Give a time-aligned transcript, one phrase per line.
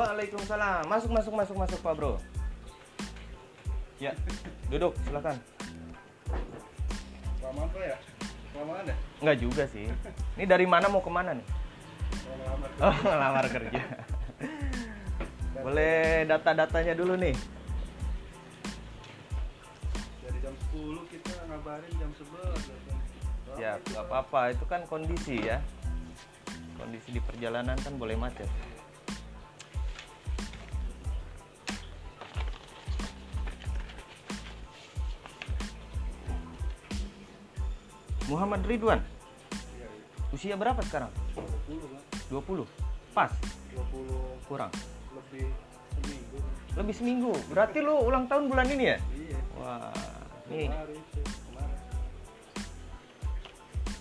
[0.00, 0.88] Waalaikumsalam.
[0.88, 2.16] Masuk, masuk, masuk, masuk, Pak Bro.
[4.00, 4.16] Ya,
[4.72, 5.36] duduk, silakan.
[7.36, 7.96] Kelamaan Pak ya?
[8.56, 8.96] Kelamaan ya?
[9.20, 9.84] Enggak juga sih.
[10.40, 11.44] Ini dari mana mau ke mana nih?
[11.44, 12.70] Kelamaan.
[12.80, 13.82] Oh, ngelamar kerja.
[15.60, 17.36] Boleh data-datanya dulu nih.
[20.24, 24.56] Dari jam 10 kita ngabarin jam 11 Ya, nggak apa-apa.
[24.56, 25.60] Itu kan kondisi ya.
[26.80, 28.48] Kondisi di perjalanan kan boleh macet.
[38.30, 39.02] Muhammad Ridwan,
[40.30, 41.10] usia berapa sekarang?
[41.34, 41.98] 20 kan?
[42.30, 42.62] 20.
[43.10, 43.34] Pas,
[43.74, 44.70] 20 kurang.
[45.10, 45.50] lebih
[45.98, 46.38] seminggu.
[46.78, 47.34] Lebih seminggu.
[47.50, 48.98] Berarti lu ulang tahun bulan ini ya?
[49.18, 49.38] Iya.
[49.58, 49.90] Wah,
[50.46, 50.70] nih.
[50.70, 51.02] Kemarin.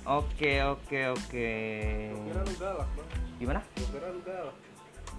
[0.10, 1.54] Oke, oke, oke.
[2.14, 3.10] Gua kira lu galak, Bang.
[3.41, 3.62] Gimana?
[3.74, 4.58] Kira lu galak.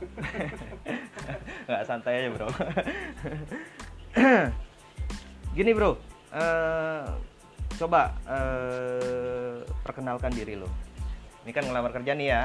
[1.67, 2.47] Nggak santai aja bro.
[5.59, 5.99] Gini bro,
[6.31, 7.07] eh,
[7.81, 10.69] coba eh, perkenalkan diri lo.
[11.49, 12.43] Ini kan ngelamar kerja nih ya.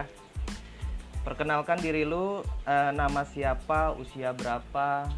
[1.28, 5.10] Perkenalkan diri lu, eh, nama siapa, usia berapa,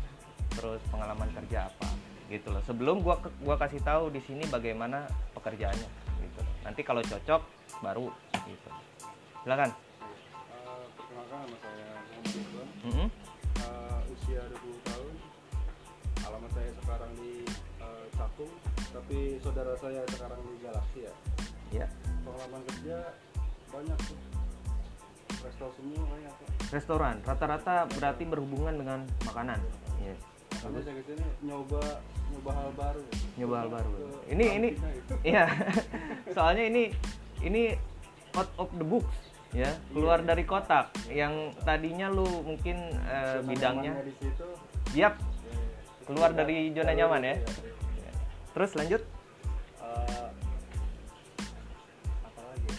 [0.55, 1.87] terus pengalaman kerja apa,
[2.31, 2.63] gitu loh.
[2.63, 5.89] Sebelum gua gua kasih tahu di sini bagaimana pekerjaannya,
[6.23, 6.41] gitu.
[6.63, 7.41] Nanti kalau cocok
[7.83, 8.07] baru,
[8.47, 8.69] gitu.
[9.43, 9.69] Silakan.
[9.69, 12.67] Eh, perkenalkan nama saya Muhammad Ridwan.
[12.87, 13.07] Mm-mm.
[13.59, 15.13] Eh, usia 20 tahun.
[16.23, 17.31] Alamat saya sekarang di
[17.83, 18.53] eh, Cakung,
[18.97, 21.13] tapi saudara saya sekarang di Galaksi ya.
[21.69, 21.87] Ya.
[22.25, 22.97] Pengalaman kerja
[23.69, 24.17] banyak tuh.
[25.37, 26.49] Resto semua banyak Pak.
[26.73, 29.59] Restoran, rata-rata berarti berhubungan dengan makanan.
[30.01, 30.15] Iya.
[30.65, 31.81] Makanya saya ke sini nyoba
[32.33, 33.01] nyoba hal baru.
[33.05, 33.13] ya.
[33.37, 33.91] Nyoba hal baru.
[34.33, 35.13] Ini ini gitu.
[35.31, 35.45] iya.
[36.33, 36.83] Soalnya ini
[37.45, 37.77] ini
[38.33, 39.13] out of the books
[39.53, 40.27] ya, keluar Iya.
[40.33, 44.47] dari kotak yang tadinya lu mungkin Zona bidangnya di situ.
[44.91, 45.57] siap ya, ya.
[46.09, 47.35] Keluar Iya, dari zona iya, nyaman ya?
[48.57, 49.01] Terus lanjut.
[49.85, 50.27] Eh,
[52.25, 52.73] apa lagi.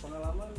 [0.00, 0.50] Pengalaman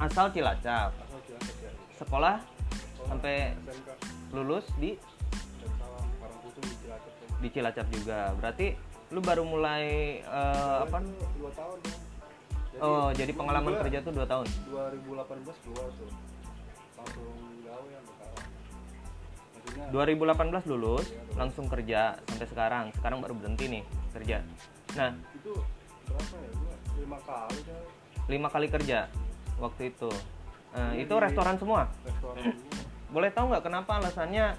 [0.00, 0.96] Asal Cilacap.
[0.96, 1.70] asal Cilacap ya.
[2.00, 3.88] Sekolah Sekolah Sampai SMK
[4.32, 4.96] lulus di
[6.56, 7.12] di Cilacap
[7.44, 8.32] di Cilacap juga.
[8.40, 8.66] Berarti
[9.12, 9.84] lu baru mulai
[10.24, 11.04] eh, apa?
[11.36, 12.80] Dua tahun ya.
[12.80, 14.48] Oh, jadi pengalaman kerja tuh 2 tahun.
[14.72, 16.08] 2018 keluar tuh
[16.96, 17.45] langsung
[19.92, 21.06] 2018 lulus,
[21.36, 22.84] langsung kerja sampai sekarang.
[22.96, 23.82] Sekarang baru berhenti nih
[24.12, 24.40] kerja.
[24.96, 25.52] Nah, itu
[26.06, 26.50] berapa ya
[26.96, 27.58] lima kali
[28.26, 28.98] lima kali kerja
[29.56, 30.10] waktu itu.
[30.76, 31.88] Iya, itu di- restoran semua.
[32.04, 34.58] restoran semua Boleh tahu nggak kenapa alasannya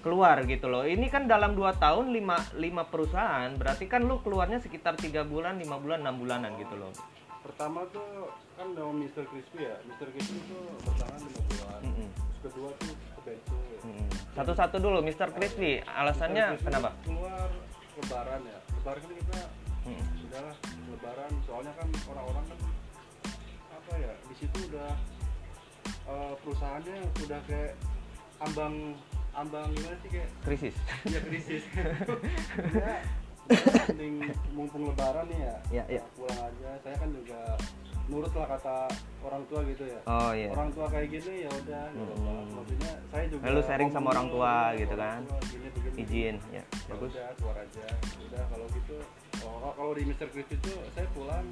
[0.00, 0.88] keluar gitu loh?
[0.88, 5.60] Ini kan dalam 2 tahun 5 lima perusahaan, berarti kan lu keluarnya sekitar tiga bulan,
[5.60, 6.92] lima bulan, enam bulanan gitu loh.
[7.40, 9.24] pertama tuh kan nama Mr.
[9.24, 10.12] Crispy ya Mr.
[10.12, 12.08] Crispy tuh bertahan lima bulan Mm-mm.
[12.12, 12.92] terus kedua tuh.
[14.30, 15.32] Satu-satu dulu, Mr.
[15.34, 15.80] Crispy.
[15.82, 16.64] Alasannya Mr.
[16.70, 16.90] Kenapa?
[17.02, 17.48] keluar
[18.00, 19.38] lebaran ya lebaran kan kita
[19.80, 20.04] Mm.
[20.28, 20.56] udahlah
[20.92, 22.58] lebaran soalnya kan orang-orang kan
[23.72, 24.92] apa ya di situ udah
[26.04, 27.72] eh, perusahaannya udah kayak
[28.44, 28.92] ambang
[29.32, 30.76] ambang gimana sih kayak Krisis.
[31.08, 31.64] ya krisis
[32.76, 33.00] ya
[33.50, 34.14] mending
[34.52, 36.02] mumpung lebaran nih ya Iya, iya.
[36.12, 37.40] pulang aja saya kan juga
[38.06, 38.76] nurut lah kata
[39.20, 40.48] orang tua gitu ya Oh iya.
[40.50, 42.26] orang tua kayak gini ya udah gitu Hmm.
[42.26, 42.44] Pak.
[42.52, 45.22] maksudnya saya juga Lalu sharing sama orang tua gitu orang kan.
[45.24, 46.62] tua gini, begini, Izin, ya.
[46.62, 47.10] ya Bagus.
[47.12, 47.86] udah keluar aja
[48.20, 48.96] udah kalau gitu
[49.36, 50.26] kalau kalau di Mr.
[50.28, 51.46] Chris itu saya pulang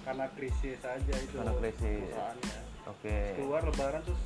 [0.00, 2.00] karena krisis aja itu Karena krisis.
[2.00, 3.16] perusahaannya Oke.
[3.36, 4.20] keluar lebaran terus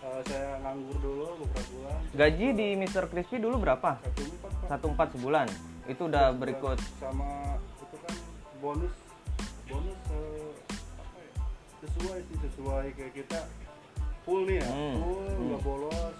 [0.00, 3.04] eh, saya nganggur dulu beberapa bulan Gaji di Mr.
[3.06, 3.90] Crispy dulu berapa?
[4.00, 5.46] satu empat pak Satu empat sebulan.
[5.90, 6.78] Itu udah berikut.
[6.96, 8.14] sama itu kan
[8.58, 8.94] bonus
[9.66, 10.50] bonus eh,
[10.96, 11.32] apa ya
[11.80, 13.40] sesuai sih sesuai kayak kita
[14.22, 15.46] full nih ya Hmm, full hmm.
[15.46, 16.14] nggak bolos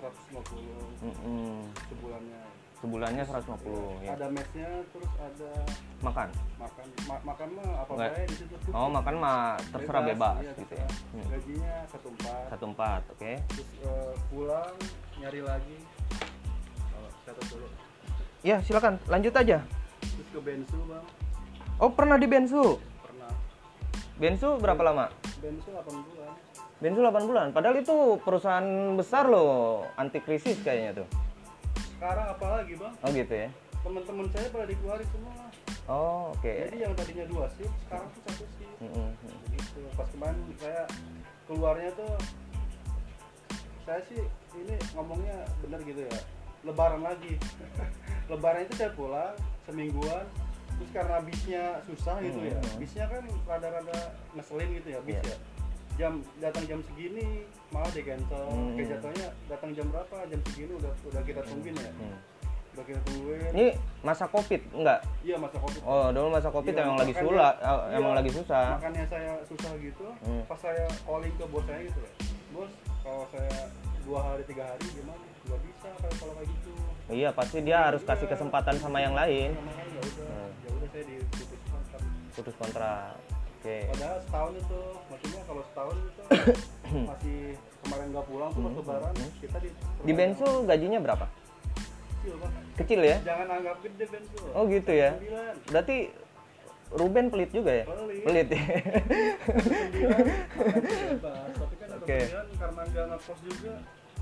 [0.00, 1.54] 150 Mm-mm.
[1.86, 2.40] sebulannya
[2.76, 4.12] Sebulannya 150 ya.
[4.12, 5.52] ada mesnya terus ada
[6.00, 6.28] Makan.
[6.54, 9.38] makan ma- makan mah apa Nggak- baik di situ Oh, makan mah
[9.70, 10.88] terserah bebas, iya, gitu ya.
[11.10, 11.26] Hmm.
[11.30, 13.32] gajinya satu empat Satu empat, oke.
[13.48, 14.74] terus eh, pulang
[15.16, 15.78] nyari lagi
[16.92, 17.68] oh, catat dulu
[18.44, 19.00] Ya, silakan.
[19.06, 19.64] Lanjut aja.
[20.04, 21.04] terus ke bensu bang
[21.74, 22.76] Oh, pernah di Bensu.
[23.00, 23.32] pernah
[24.14, 25.08] Bensu berapa lama?
[25.40, 26.32] bensu 8 bulan
[26.78, 27.46] Bensu 8 bulan.
[27.50, 28.64] Padahal itu perusahaan
[28.94, 31.08] besar loh, anti krisis kayaknya tuh.
[31.90, 33.48] sekarang apalagi bang Oh gitu ya.
[33.80, 35.32] teman-teman saya pada dikeluarin semua
[35.84, 36.48] Oh, oke.
[36.48, 38.44] jadi yang tadinya dua shift sekarang tuh satu
[38.80, 39.36] Mm-mm, mm.
[39.46, 40.82] begitu pas kemarin saya
[41.44, 42.12] keluarnya tuh
[43.82, 44.20] saya sih
[44.54, 46.18] ini ngomongnya bener gitu ya
[46.64, 47.36] lebaran lagi
[48.30, 49.32] lebaran itu saya pulang
[49.62, 50.24] semingguan
[50.74, 52.76] terus karena bisnya susah gitu ya Hmm.
[52.76, 53.98] bisnya kan rada-rada
[54.32, 55.22] ngeselin gitu ya bis Iya.
[55.24, 55.36] ya
[55.94, 56.12] jam
[56.42, 58.74] datang jam segini malah di cancel Hmm.
[58.74, 62.16] kayak jatuhnya datang jam berapa jam segini udah udah kita tungguin ya Hmm.
[62.74, 63.66] udah kita tungguin Ini
[64.02, 64.98] masa covid enggak?
[65.22, 68.12] iya masa covid Oh, dulu masa covid Iya, emang lagi makanya- sulah, eh, iya, emang
[68.14, 68.66] lagi susah.
[68.74, 70.42] makanya saya susah gitu Hmm.
[70.44, 72.12] pas saya calling ke bos saya gitu ya
[72.50, 72.70] bos
[73.00, 73.56] kalau saya
[74.02, 76.72] dua hari tiga hari gimana nggak bisa kalau kalau kayak gitu
[77.06, 78.32] Iya, pasti dia harus kasih Iya.
[78.32, 79.52] kesempatan sama yang lain.
[79.52, 80.50] Sama kan ya udah Hmm.
[80.56, 82.00] ya udah saya diputus kontrak
[82.32, 83.12] Putus kontrak.
[83.54, 83.76] Oke.
[83.88, 86.22] padahal setahun itu maksudnya kalau setahun itu
[87.08, 87.38] masih
[87.80, 88.74] kemarin nggak pulang tuh Hmm.
[88.74, 89.30] lebaran Hmm.
[89.38, 89.68] kita di
[90.02, 91.26] Di Bensu gajinya berapa?
[92.14, 92.50] kecil Pak.
[92.74, 93.16] Kecil ya?
[93.22, 95.10] jangan anggap gede bensu Oh gitu ya.
[95.14, 95.96] sembilan Berarti
[96.90, 97.84] Ruben pelit juga ya?
[97.84, 98.22] Pelit.
[98.22, 98.64] Pelit ya.
[101.54, 102.18] tapi kan ada Oke.
[102.22, 103.74] sembilan karena nggak ngekos juga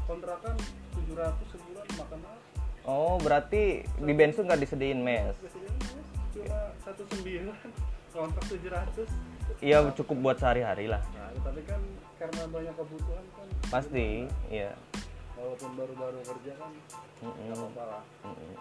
[0.04, 0.54] kontrakan
[0.94, 2.40] 700 sebulan makan apa
[2.82, 5.38] Oh, berarti di Bensu nggak disediain mes.
[6.32, 7.54] cuma satu sembilan
[8.10, 9.06] kontrak 700
[9.60, 10.98] Iya, cukup buat sehari-hari lah.
[11.12, 11.78] nah tapi kan
[12.16, 14.74] karena banyak kebutuhan kan Pasti, iya.
[15.32, 16.70] walaupun baru-baru kerja kan
[17.20, 17.38] Mm-mm.
[17.44, 18.54] nggak apa-apa lah Mm-mm.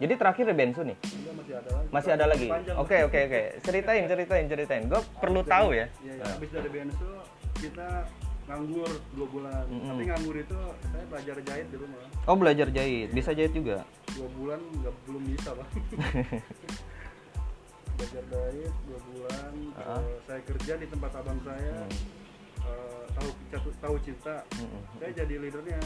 [0.00, 0.96] Jadi terakhir di Bensu nih?
[0.96, 2.48] Enggak, masih ada lagi Masih ada lagi?
[2.74, 3.40] Oke, oke, oke.
[3.60, 4.82] Ceritain, ceritain, ceritain.
[4.88, 5.92] Gue perlu tahu ya.
[6.00, 6.24] Iya, iya.
[6.24, 6.32] Nah.
[6.32, 7.08] Habis dari BNSU
[7.60, 7.88] kita
[8.50, 9.64] nganggur dua bulan.
[9.70, 9.88] Mm-mm.
[9.94, 12.02] Tapi nganggur itu saya belajar jahit di rumah.
[12.26, 13.08] Oh, belajar jahit.
[13.14, 13.86] Bisa jahit juga?
[14.10, 15.70] Dua bulan nggak belum bisa bang.
[17.94, 19.52] belajar jahit dua bulan.
[19.78, 20.02] Ah.
[20.02, 21.78] eh, saya kerja di tempat abang saya.
[21.78, 22.66] Hmm.
[22.66, 24.36] eh, tahu tahu- tahu cinta.
[24.58, 24.82] Mm-mm.
[24.98, 25.78] Saya jadi leadernya.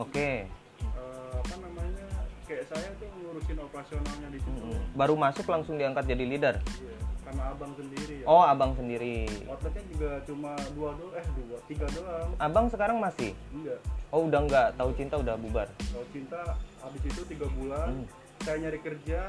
[0.00, 0.48] Oke.
[0.80, 2.08] Eh, apa namanya?
[2.42, 4.58] Kayak saya tuh ngurusin operasionalnya di situ.
[4.58, 4.82] Mm-mm.
[4.92, 6.54] Baru masuk langsung diangkat jadi leader.
[6.58, 8.26] Iya, karena abang sendiri ya.
[8.26, 9.30] Oh, abang sendiri.
[9.46, 12.28] Outletnya juga cuma dua doang, eh dua, tiga doang.
[12.36, 13.32] Abang sekarang masih?
[13.54, 13.78] Enggak.
[14.10, 14.68] Oh, udah nggak.
[14.74, 15.68] Tahu cinta udah bubar.
[15.78, 16.40] Kalau cinta
[16.82, 18.06] habis itu tiga bulan Hmm.
[18.42, 19.20] saya nyari kerja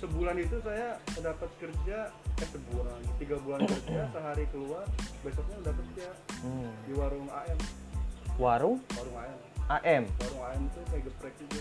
[0.00, 4.88] sebulan itu saya dapat kerja eh sebulan tiga bulan kerja sehari keluar
[5.20, 6.08] besoknya udah kerja
[6.40, 6.72] Hmm.
[6.88, 7.58] di warung AM
[8.38, 9.36] Warung warung AM
[9.68, 10.04] AM.
[10.16, 11.60] warung AM itu kayak geprek juga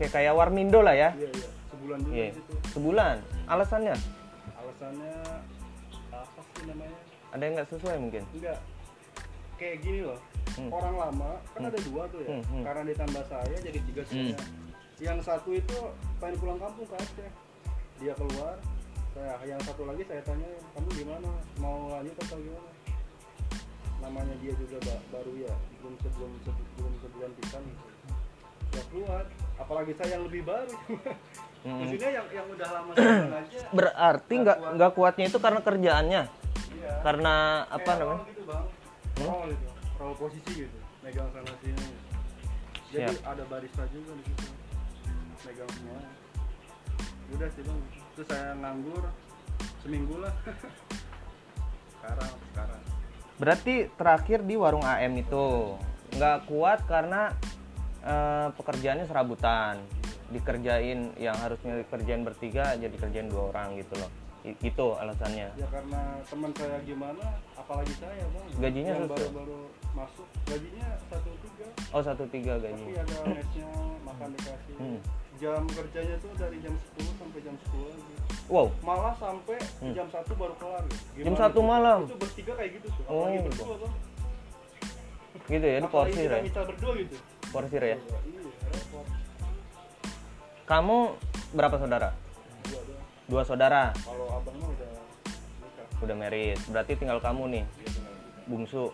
[0.00, 1.12] Kayak kayak Warmindo lah ya.
[1.12, 2.28] iya iya sebulan juga Iya.
[2.32, 3.16] situ Sebulan.
[3.46, 3.94] Alasannya?
[4.50, 5.14] alasannya
[6.10, 6.98] apa sih namanya
[7.30, 8.22] Ada yang nggak sesuai mungkin?
[8.32, 8.58] enggak
[9.54, 10.16] kayak gini loh
[10.50, 10.66] Hmm.
[10.68, 12.64] orang lama kan ada dua tuh ya Hmm, hmm.
[12.64, 14.38] karena ditambah saya jadi tiga semuanya
[14.98, 15.76] yang satu itu
[16.18, 17.30] pengen pulang kampung ke Aceh
[17.96, 18.58] dia keluar
[19.10, 22.70] saya yang satu lagi saya tanya kamu gimana mau lanjut atau gimana
[24.00, 27.89] namanya dia juga ba- baru ya belum sebelum se- belum sebulan pisan gitu
[28.70, 29.24] ya keluar
[29.58, 30.74] apalagi saya yang lebih baru.
[31.60, 31.76] Hmm.
[31.76, 32.92] maksudnya yang yang udah lama
[33.44, 36.22] aja Berarti nggak nggak kuatnya itu karena kerjaannya,
[36.72, 36.92] iya.
[37.04, 37.34] Karena
[37.68, 38.24] apa Kayak namanya?
[38.32, 38.64] gitu bang.
[39.20, 39.28] Hmm?
[39.28, 39.66] role gitu
[40.00, 41.86] role posisi gitu megang sana sini.
[42.96, 43.28] Jadi Siap.
[43.28, 44.48] ada barista juga di situ
[45.44, 46.00] megang semua.
[47.36, 47.80] Udah sih bang.
[48.16, 49.04] Terus saya nganggur
[49.84, 50.34] seminggu lah.
[51.92, 52.80] Sekarang sekarang.
[53.36, 55.76] Berarti terakhir di warung AM itu
[56.16, 57.36] nggak kuat karena
[58.02, 59.76] eh, pekerjaannya serabutan,
[60.28, 64.10] dikerjain yang harusnya dikerjain bertiga jadi kerjain dua orang gitu loh.
[64.40, 65.52] I- itu alasannya.
[65.52, 67.20] ya karena teman saya gimana
[67.52, 69.20] apalagi saya bang Gajinya yang sesuai?
[69.20, 69.60] baru-baru
[69.92, 72.84] masuk gajinya satu tiga Oh satu tiga tapi gaji.
[72.96, 73.68] ada mesnya
[74.00, 75.00] makan dikasih Hmm.
[75.36, 78.14] jam kerjanya tuh dari jam 10 sampai jam 10 lagi
[78.48, 78.66] Wow.
[78.80, 79.92] malah sampai Hmm.
[79.92, 81.04] jam satu baru kelar gitu.
[81.20, 81.68] Jam Gimana satu itu?
[81.68, 82.00] malam?
[82.00, 83.48] itu bertiga kayak gitu Oh, apalagi gitu.
[83.52, 83.94] berdua bang
[85.50, 86.44] Gitu ya, di porsir kita ya.
[86.46, 87.16] bisa berdua gitu
[87.50, 87.98] Porsir ya.
[87.98, 88.40] iya
[90.64, 90.98] Kamu
[91.52, 92.10] berapa saudara?
[93.26, 93.94] dua saudara.
[94.02, 96.58] kalau abang mah udah nikah Udah merit.
[96.66, 98.00] Berarti tinggal kamu nih, gitu.
[98.46, 98.84] bungsu.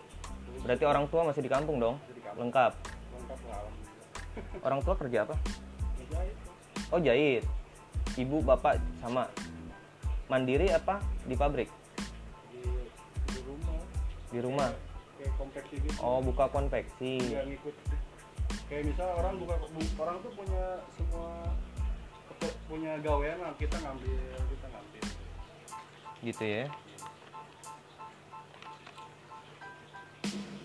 [0.61, 1.97] Berarti orang tua masih di kampung dong?
[2.37, 2.73] Lengkap.
[4.61, 5.33] Orang tua kerja apa?
[6.89, 7.41] Oh jahit.
[8.13, 9.25] Ibu bapak sama.
[10.27, 11.69] Mandiri apa di pabrik?
[12.51, 12.61] di
[13.27, 13.77] di rumah
[14.29, 14.69] Di rumah.
[15.17, 17.13] kayak konveksi gitu Oh buka konveksi.
[17.23, 17.75] nggak ngikut
[18.67, 21.31] kayak misal orang buka bu- orang tuh punya semua
[22.67, 24.19] punya gawean lah kita ngambil
[24.51, 25.03] kita ngambil
[26.17, 26.65] Gitu ya.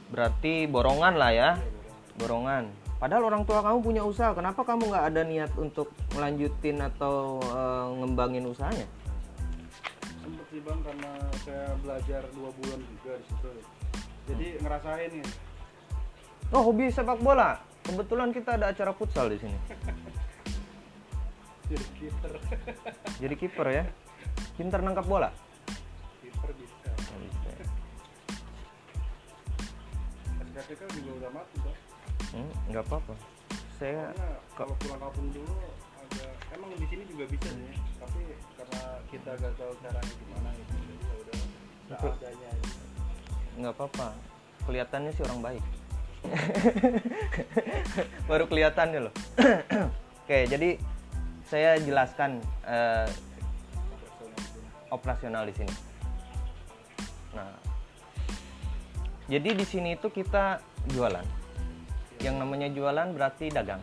[0.09, 1.51] Berarti borongan lah ya.
[1.57, 2.17] Iya, borong.
[2.17, 2.65] Borongan.
[2.97, 4.33] Padahal orang tua kamu punya usaha.
[4.33, 8.89] Kenapa kamu nggak ada niat untuk melanjutin atau eh, ngembangin usahanya?
[10.23, 11.11] sempet sih bang karena
[11.43, 13.51] saya belajar dua bulan juga di situ
[14.31, 15.29] jadi ngerasain nih
[16.53, 17.57] Oh hobi sepak bola.
[17.83, 19.59] Kebetulan kita ada acara futsal di sini.
[21.73, 22.33] jadi kiper
[23.19, 23.85] Jadi kiper ya.
[24.57, 25.31] Pinter nangkap bola.
[26.23, 26.91] kiper bisa
[30.53, 31.79] SKTK juga udah mati bang
[32.33, 33.13] Hmm, nggak apa-apa.
[33.77, 35.57] Saya soalnya kalau pulang kampung dulu
[36.01, 38.21] agak emang di sini juga bisa sih tapi
[38.57, 41.39] karena kita gak tahu caranya gimana gitu jadi ya udah
[41.93, 42.11] Betul.
[42.17, 42.71] seadanya aja.
[43.53, 44.07] nggak apa-apa
[44.65, 45.65] kelihatannya sih orang baik
[48.31, 49.15] baru kelihatannya loh.
[50.25, 50.79] Oke jadi
[51.47, 53.09] saya jelaskan eh,
[54.89, 55.75] operasional di sini.
[57.37, 57.53] Nah
[59.29, 60.63] jadi di sini itu kita
[60.93, 61.25] jualan.
[62.23, 63.83] Yang namanya jualan berarti dagang.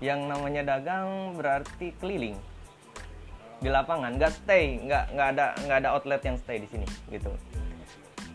[0.00, 2.36] Yang namanya dagang berarti keliling.
[3.60, 7.32] Di lapangan nggak stay nggak nggak ada nggak ada outlet yang stay di sini gitu.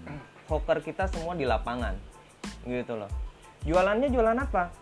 [0.50, 1.98] Hawker kita semua di lapangan
[2.66, 3.10] gitu loh
[3.66, 4.74] jualannya jualan apa?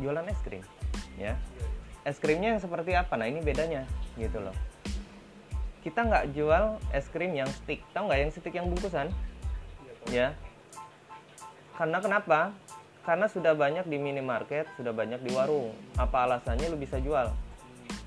[0.00, 0.64] Jualan es krim
[1.20, 1.36] ya.
[2.04, 3.16] Es krimnya yang seperti apa?
[3.20, 3.84] Nah ini bedanya
[4.16, 4.56] gitu loh.
[5.84, 7.84] Kita nggak jual es krim yang stick.
[7.92, 9.12] Tahu nggak yang stick yang bungkusan?
[10.08, 10.32] Ya.
[11.76, 12.52] Karena kenapa?
[13.04, 15.72] Karena sudah banyak di minimarket sudah banyak di warung.
[15.96, 17.32] Apa alasannya lu bisa jual?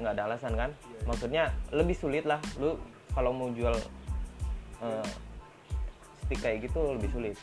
[0.01, 0.70] Nggak ada alasan kan?
[1.05, 2.41] Maksudnya lebih sulit lah.
[2.62, 2.77] Lu
[3.13, 3.74] kalau mau jual
[4.82, 5.08] eh,
[6.25, 7.38] stick kayak gitu lebih sulit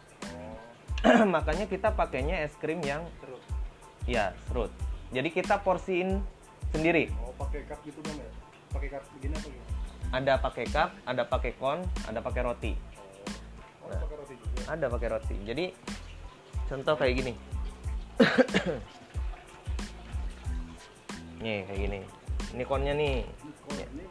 [1.35, 3.41] makanya kita pakainya es krim yang terus?
[4.05, 4.71] Ya serut.
[5.11, 6.23] Jadi kita porsiin
[6.71, 7.11] sendiri.
[7.25, 8.31] Oh pakai cup gitu dong ya?
[8.71, 9.71] Pakai cup begini apa gimana?
[10.11, 12.73] Ada pakai cup ada pakai kon ada pakai roti.
[13.83, 14.63] Oh pakai roti juga.
[14.71, 15.37] Ada pakai roti.
[15.47, 15.65] Jadi
[16.69, 17.33] contoh kayak gini.
[21.43, 22.01] Nih kayak gini.
[22.51, 23.25] Ini konnya nih.
[23.25, 24.05] Ini kok ini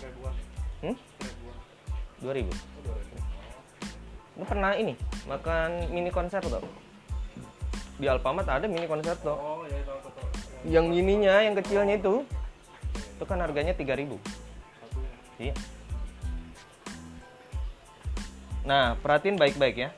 [0.00, 0.34] seribuan
[0.80, 0.96] hmm?
[1.20, 1.56] seribuan
[2.20, 2.52] 2000 oh dua ribu
[4.40, 4.96] lu pernah ini
[5.28, 6.64] makan mini konser tuh
[8.00, 10.28] di Alfamart ada mini konser tuh oh ya tahu tahu tahu.
[10.64, 12.24] Yang ininya yang kecilnya itu
[12.96, 15.54] itu kan harganya 3000 satunya Iya.
[18.64, 19.90] Nah, perhatiin baik-baik ya.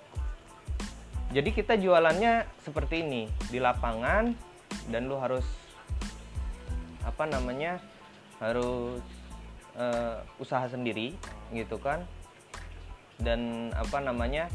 [1.34, 4.34] Jadi kita jualannya seperti ini di lapangan
[4.90, 5.46] dan lu harus
[7.02, 7.82] apa namanya
[8.38, 9.02] harus
[9.78, 11.14] eh, usaha sendiri
[11.50, 12.06] gitu kan
[13.22, 14.50] dan apa namanya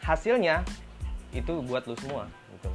[0.00, 0.64] hasilnya
[1.36, 2.70] itu buat lu semua gitu.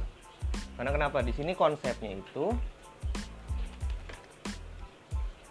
[0.78, 1.18] Karena kenapa?
[1.22, 2.54] Di sini konsepnya itu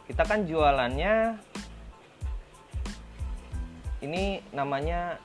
[0.10, 1.38] kita kan jualannya
[4.00, 5.20] ini namanya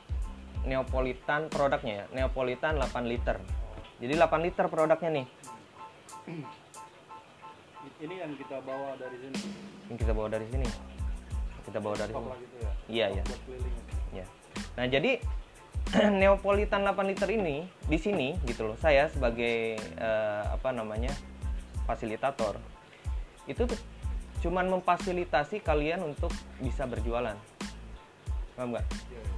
[0.65, 3.37] Neapolitan produknya ya Neapolitan 8 liter.
[4.03, 5.27] Jadi 8 liter produknya nih.
[8.05, 9.39] Ini yang kita bawa dari sini.
[9.89, 10.69] Yang kita bawa dari sini.
[11.65, 12.33] Kita bawa dari sini.
[12.45, 13.25] gitu ya iya iya.
[14.13, 14.27] Ya
[14.75, 15.23] nah jadi
[16.21, 21.13] Neapolitan 8 liter ini di sini gitu loh saya sebagai eh, apa namanya
[21.85, 22.57] fasilitator
[23.45, 23.81] itu tuh
[24.45, 26.29] cuman memfasilitasi kalian untuk
[26.61, 27.33] bisa berjualan.
[28.53, 28.85] Paham nggak?
[28.85, 29.35] Iya, iya.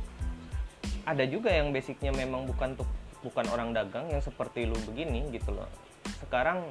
[1.07, 2.89] ada juga yang basicnya memang bukan tuh
[3.23, 5.71] bukan orang dagang yang seperti lu begini gitu loh.
[6.23, 6.67] Sekarang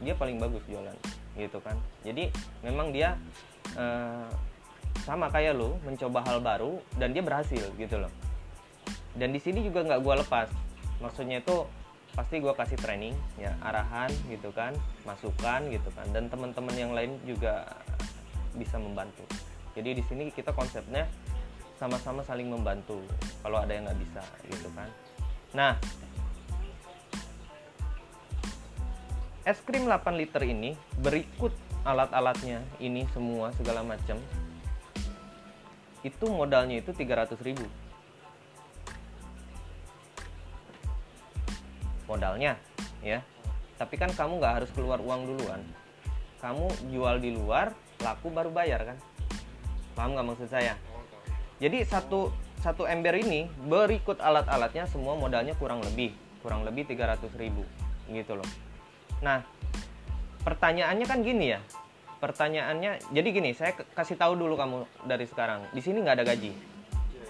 [0.00, 0.96] dia paling bagus jualan
[1.36, 1.76] gitu kan.
[2.00, 2.32] Jadi
[2.64, 3.20] memang dia
[3.76, 4.28] eh,
[5.02, 8.12] sama kayak lu mencoba hal baru dan dia berhasil gitu loh.
[9.18, 10.48] Dan di sini juga nggak gua lepas.
[11.02, 11.66] Maksudnya itu
[12.14, 14.70] pasti gua kasih training ya arahan gitu kan
[15.02, 16.06] masukan gitu kan.
[16.14, 17.66] Dan teman-teman yang lain juga
[18.54, 19.26] bisa membantu.
[19.74, 21.10] Jadi di sini kita konsepnya
[21.74, 23.02] sama-sama saling membantu
[23.42, 24.88] kalau ada yang nggak bisa gitu kan.
[25.52, 25.74] Nah
[29.44, 30.72] es krim 8 liter ini
[31.04, 31.52] berikut
[31.84, 34.16] alat-alatnya ini semua segala macam
[36.04, 37.66] itu modalnya itu 300.000 ribu.
[42.04, 42.60] Modalnya
[43.00, 43.24] ya.
[43.80, 45.64] Tapi kan kamu nggak harus keluar uang duluan.
[46.44, 47.72] Kamu jual di luar
[48.04, 48.98] laku baru bayar kan?
[49.96, 50.76] Paham nggak maksud saya?
[51.58, 52.28] Jadi satu
[52.60, 56.12] satu ember ini berikut alat-alatnya semua modalnya kurang lebih
[56.44, 57.64] kurang lebih 300.000 ribu
[58.12, 58.48] gitu loh.
[59.24, 59.40] Nah
[60.44, 61.60] pertanyaannya kan gini ya.
[62.24, 65.68] Pertanyaannya jadi gini saya kasih tahu dulu kamu dari sekarang.
[65.76, 66.56] Di sini nggak ada gaji,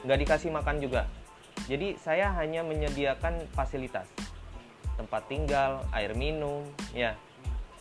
[0.07, 1.11] nggak dikasih makan juga.
[1.67, 4.07] Jadi saya hanya menyediakan fasilitas.
[4.95, 6.63] Tempat tinggal, air minum,
[6.95, 7.19] ya.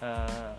[0.02, 0.52] Eh,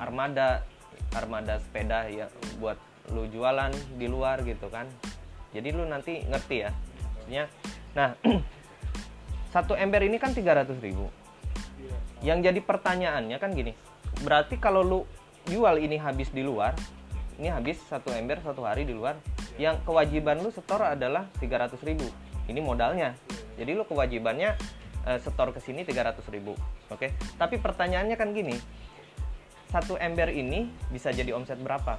[0.00, 0.64] armada
[1.12, 2.80] armada sepeda ya buat
[3.12, 4.88] lu jualan di luar gitu kan.
[5.52, 6.72] Jadi lu nanti ngerti ya.
[7.12, 7.44] Maksudnya
[7.92, 8.16] nah
[9.52, 11.12] satu ember ini kan 300.000 ribu.
[11.76, 11.96] Iya.
[12.24, 13.76] Yang jadi pertanyaannya kan gini
[14.24, 15.00] berarti kalau lu
[15.46, 16.74] jual ini habis di luar
[17.36, 19.16] ini habis satu ember satu hari di luar
[19.60, 22.08] yang kewajiban lu setor adalah 300.000 ribu.
[22.46, 23.16] Ini modalnya.
[23.56, 24.52] Jadi lu kewajibannya
[25.08, 26.52] eh, setor ke sini 300.000 ribu
[26.92, 27.12] oke?
[27.40, 28.56] Tapi pertanyaannya kan gini
[29.72, 31.98] satu ember ini bisa jadi omset berapa?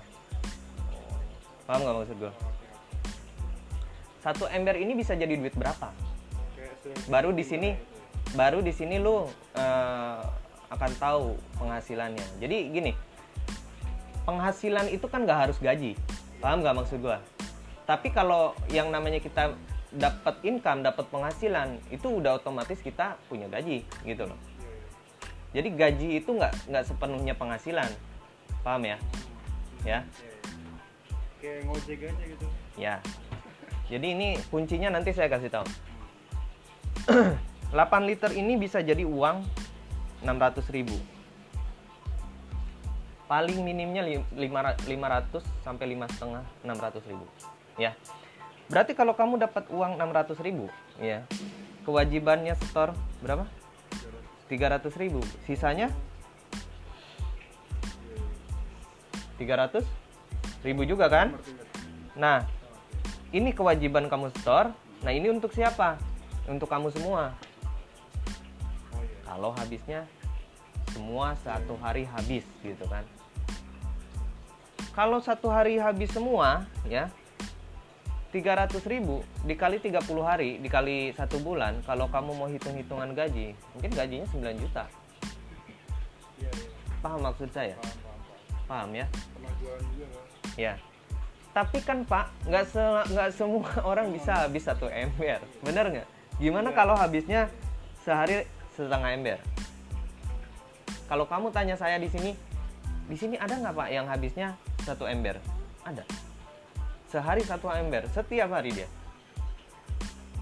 [1.67, 2.33] Paham nggak maksud gue
[4.27, 5.93] satu ember ini bisa jadi duit berapa?
[7.07, 7.71] Baru di sini
[8.35, 9.23] baru di sini lu
[9.55, 10.21] eh,
[10.67, 11.31] akan tahu
[11.63, 12.43] penghasilannya.
[12.43, 12.91] Jadi gini
[14.27, 15.95] penghasilan itu kan nggak harus gaji.
[16.43, 17.23] Paham nggak maksud gua?
[17.87, 19.55] Tapi kalau yang namanya kita
[19.95, 24.35] dapat income dapat penghasilan itu udah otomatis kita punya gaji gitu loh.
[25.55, 27.87] Jadi gaji itu nggak nggak sepenuhnya penghasilan.
[28.67, 28.99] Paham ya?
[29.87, 30.03] Ya?
[31.39, 32.45] Kayak ngojek aja gitu.
[32.75, 32.95] Ya.
[33.87, 35.67] Jadi ini kuncinya nanti saya kasih tahu.
[37.71, 39.43] 8 liter ini bisa jadi uang
[40.23, 40.95] 600 ribu
[43.27, 47.25] paling minimnya li- lima ra- 500 sampai lima setengah 600 ribu
[47.75, 47.93] ya
[48.71, 51.23] berarti kalau kamu dapat uang 600 ribu ya
[51.83, 53.47] kewajibannya setor berapa
[54.47, 55.91] 300 ribu sisanya
[59.39, 59.83] 300
[60.63, 61.35] ribu juga kan
[62.17, 62.41] Nah,
[63.29, 64.73] ini kewajiban kamu store.
[65.05, 66.01] Nah, ini untuk siapa?
[66.49, 67.37] Untuk kamu semua.
[69.21, 70.09] Kalau habisnya
[70.89, 73.05] semua satu hari habis gitu kan.
[74.97, 77.13] Kalau satu hari habis semua ya
[78.33, 84.27] 300 ribu dikali 30 hari dikali satu bulan kalau kamu mau hitung-hitungan gaji mungkin gajinya
[84.33, 84.83] 9 juta
[86.41, 89.05] iya iya paham maksud saya paham paham paham paham ya
[89.61, 90.27] juga kan
[90.57, 90.73] Ya.
[91.53, 96.07] Tapi kan Pak, nggak se- nggak semua orang bisa habis satu ember, bener nggak?
[96.41, 96.77] Gimana Iya.
[96.77, 97.49] kalau habisnya
[98.01, 99.39] sehari setengah ember?
[101.07, 102.33] Kalau kamu tanya saya di sini,
[103.05, 105.35] di sini ada nggak Pak yang habisnya satu ember?
[105.83, 106.07] Ada.
[107.07, 108.87] Sehari satu ember, setiap hari dia.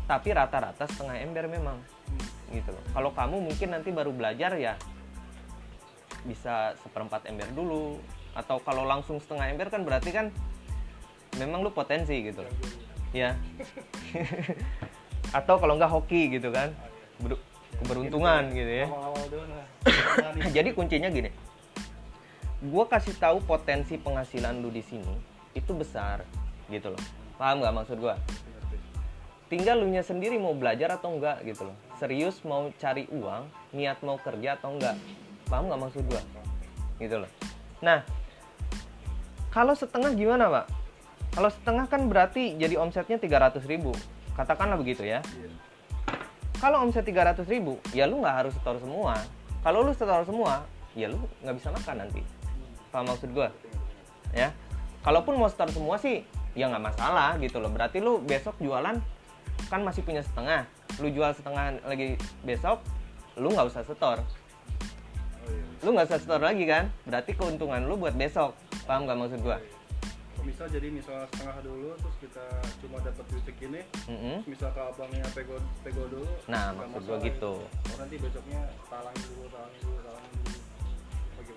[0.05, 2.53] Tapi rata-rata setengah ember memang, Hmm.
[2.53, 2.83] gitu loh.
[2.93, 4.77] Kalau kamu mungkin nanti baru belajar ya
[6.21, 8.01] bisa seperempat ember dulu
[8.33, 10.33] atau kalau langsung setengah ember kan berarti kan
[11.37, 12.53] memang lu potensi gitu loh.
[13.13, 13.31] ya
[15.37, 16.73] atau kalau nggak hoki gitu kan
[17.21, 17.39] Ber-
[17.79, 18.87] keberuntungan gitu ya
[20.57, 21.29] jadi kuncinya gini
[22.65, 25.15] gue kasih tahu potensi penghasilan lu di sini
[25.53, 26.25] itu besar
[26.67, 27.03] gitu loh.
[27.37, 28.15] Paham nggak maksud gue
[29.45, 31.77] tinggal lu nya sendiri mau belajar atau enggak gitu loh.
[32.01, 33.45] Serius mau cari uang
[33.77, 34.97] niat mau kerja atau enggak
[35.45, 36.21] paham nggak maksud gue
[36.99, 37.29] gitu loh.
[37.85, 38.01] Nah
[39.53, 40.65] kalau setengah gimana pak?
[41.35, 43.91] Kalau setengah kan berarti jadi omsetnya 300 ribu.
[44.35, 45.21] Katakanlah begitu ya.
[45.23, 45.49] Iya.
[46.59, 49.15] Kalau omset 300 ribu ya lu nggak harus setor semua.
[49.61, 50.65] Kalau lu setor semua
[50.97, 52.34] ya lu nggak bisa makan nanti
[52.95, 53.47] paham maksud gue
[54.31, 54.55] ya.
[55.03, 56.23] Kalaupun mau setor semua sih
[56.55, 57.67] ya nggak masalah gitu loh.
[57.67, 58.95] Berarti lu besok jualan
[59.67, 60.63] kan masih punya setengah.
[60.97, 62.79] Lu jual setengah lagi besok
[63.35, 64.23] lu nggak usah setor.
[65.83, 66.87] Lu nggak usah setor lagi kan?
[67.03, 68.55] Berarti keuntungan lu buat besok.
[68.87, 69.59] Paham nggak maksud gua?
[69.59, 72.45] Kalau misal jadi misal setengah dulu terus kita
[72.77, 74.45] cuma dapat duit segini Mm-mm.
[74.45, 77.25] terus misal ke abangnya pego pego dulu Nah, maksud gua masalah.
[77.25, 77.53] gitu.
[77.97, 80.44] nanti besoknya talangin dulu talangin dulu talangin dulu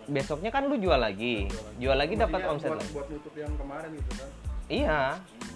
[0.08, 1.46] besoknya kan lu jual lagi.
[1.76, 2.92] Jual lagi dapat omset buat, lagi.
[2.96, 4.28] buat nutup yang kemarin gitu kan?
[4.68, 5.00] Iya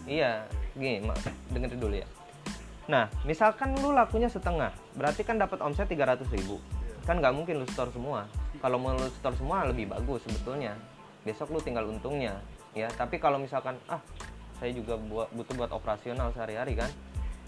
[0.05, 0.33] iya.
[0.77, 1.19] Gini mak
[1.53, 2.09] dengerin dulu ya.
[2.89, 6.61] Nah misalkan lu lakunya setengah berarti kan dapat omset 300 ribu.
[7.09, 8.29] Kan nggak mungkin lu store semua.
[8.61, 10.77] Kalau mau lu store semua lebih bagus sebetulnya.
[11.25, 12.39] Besok lu tinggal untungnya
[12.77, 12.93] ya.
[12.93, 14.01] Tapi kalau misalkan ah
[14.61, 16.87] saya juga buat butuh buat operasional sehari-hari kan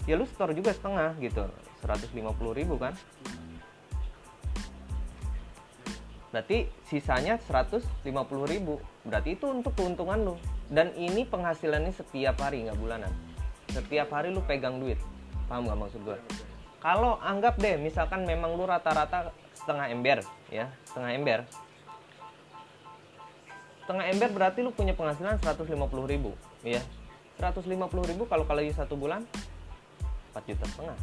[0.03, 1.45] ya lu store juga setengah gitu.
[1.85, 2.17] 150
[2.57, 2.97] ribu kan
[6.35, 8.03] berarti sisanya 150
[8.51, 8.83] ribu.
[9.07, 10.35] Berarti itu untuk keuntungan lu.
[10.67, 13.15] Dan ini penghasilannya setiap hari nggak bulanan.
[13.71, 14.99] Setiap hari lu pegang duit.
[15.47, 16.19] Paham nggak maksud gue
[16.85, 20.21] kalau anggap deh misalkan memang lu rata-rata setengah ember
[20.53, 21.39] ya setengah ember.
[23.81, 25.65] Setengah ember berarti lu punya penghasilan 150
[26.05, 26.85] ribu ya.
[27.41, 27.73] 150
[28.05, 29.25] ribu kalau kali satu bulan
[30.37, 30.97] 4 juta setengah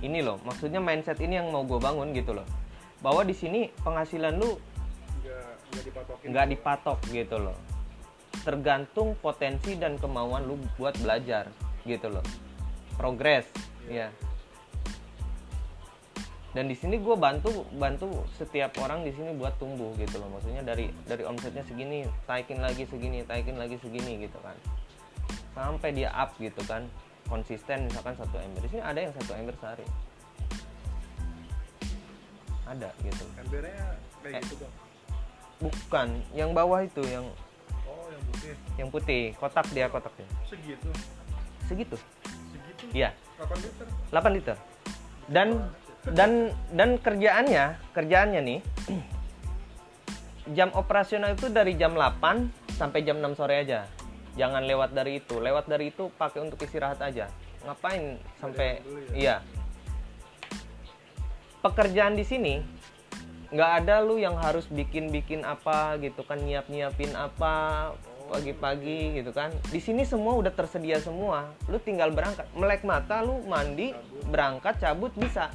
[0.00, 2.46] ini loh maksudnya mindset ini yang mau gue bangun gitu loh.
[3.00, 4.56] Bahwa di sini penghasilan lu
[6.26, 7.56] nggak dipatok gitu loh.
[8.44, 11.48] Tergantung potensi dan kemauan lu buat belajar
[11.84, 12.24] gitu loh.
[12.96, 13.48] Progres
[13.88, 14.08] ya.
[16.50, 20.28] Dan di sini gue bantu bantu setiap orang di sini buat tumbuh gitu loh.
[20.34, 24.56] Maksudnya dari dari omsetnya segini taikin lagi segini taikin lagi segini gitu kan.
[25.54, 26.88] Sampai dia up gitu kan
[27.30, 28.60] konsisten misalkan satu ember.
[28.66, 29.86] Di sini ada yang satu ember sehari.
[32.66, 33.24] Ada gitu.
[33.38, 33.86] Embernya
[34.20, 34.42] kayak Eh.
[34.44, 34.74] gitu bang?
[35.60, 37.26] Bukan yang bawah itu yang
[37.86, 38.54] oh yang putih.
[38.76, 39.22] yang putih.
[39.38, 40.90] Kotak dia kotaknya segitu?
[41.66, 41.96] Segitu.
[42.50, 42.84] Segitu?
[42.90, 43.10] Iya.
[43.38, 43.86] 8 liter?
[44.10, 44.56] 8 liter.
[45.30, 45.48] Dan
[46.00, 46.30] dan
[46.72, 48.60] dan kerjaannya kerjaannya nih
[50.56, 53.84] jam operasional itu dari jam 8 sampai jam 6 sore aja
[54.34, 55.38] jangan lewat dari itu.
[55.38, 57.30] Lewat dari itu pakai untuk istirahat aja.
[57.66, 59.42] Ngapain sampai dulu iya.
[61.60, 62.54] Pekerjaan di sini
[63.50, 67.90] nggak ada lu yang harus bikin bikin apa gitu kan nyiap nyiapin apa
[68.30, 69.50] pagi-pagi gitu kan.
[69.68, 71.50] Di sini semua udah tersedia semua.
[71.66, 72.46] Lu tinggal berangkat.
[72.54, 73.90] Melek mata lu mandi
[74.30, 75.50] berangkat cabut bisa.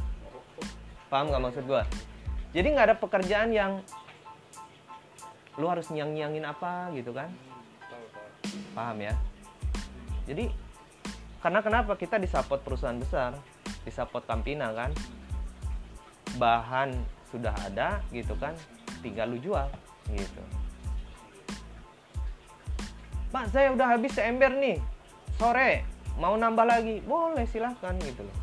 [1.08, 1.88] Paham nggak maksud gua?
[2.52, 3.80] Jadi nggak ada pekerjaan yang
[5.56, 7.32] lu harus nyang nyangin apa gitu kan
[8.74, 9.14] paham ya?
[10.26, 10.50] Jadi
[11.42, 13.38] karena kenapa kita disupport perusahaan besar
[13.86, 14.92] disupport Campina kan?
[16.36, 16.96] Bahan
[17.30, 18.58] sudah ada gitu kan
[19.00, 19.68] tinggal lu jual
[20.12, 20.44] gitu.
[23.30, 24.78] Pak saya udah habis seember nih.
[25.36, 25.84] Sore
[26.18, 27.04] mau nambah lagi.
[27.04, 28.38] Boleh silahkan gitu loh.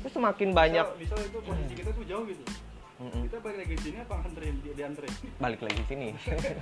[0.00, 2.42] Terus semakin banyak bisa, bisa itu posisi kita jauh gitu
[3.00, 3.32] Mm-mm.
[3.32, 5.12] kita balik lagi ke sini apa nganterin dia dianterin?
[5.40, 6.08] Balik lagi sini.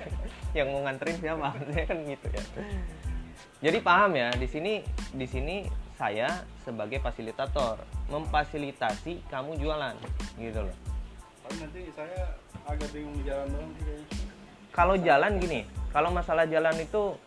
[0.59, 1.48] Yang mau nganterin siapa?
[1.74, 2.44] Saya kan gitu ya.
[3.59, 4.72] Jadi paham ya di sini
[5.18, 5.66] di sini
[5.98, 9.98] saya sebagai fasilitator memfasilitasi kamu jualan
[10.38, 10.77] gitu loh.
[11.42, 12.38] Tapi nanti saya
[12.70, 13.72] agak bingung di jalan doang
[14.70, 17.18] kalau jalan gini kalau masalah jalan itu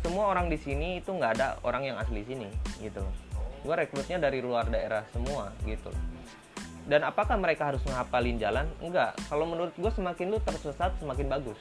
[0.00, 2.48] semua orang di sini itu nggak ada orang yang asli sini
[2.80, 3.12] gitu loh.
[3.60, 6.20] Gue rekrutnya dari luar daerah semua gitu loh
[6.90, 8.66] dan apakah mereka harus ngapalin jalan?
[8.82, 9.14] Enggak.
[9.30, 11.60] Kalau menurut gue semakin lu tersesat semakin bagus.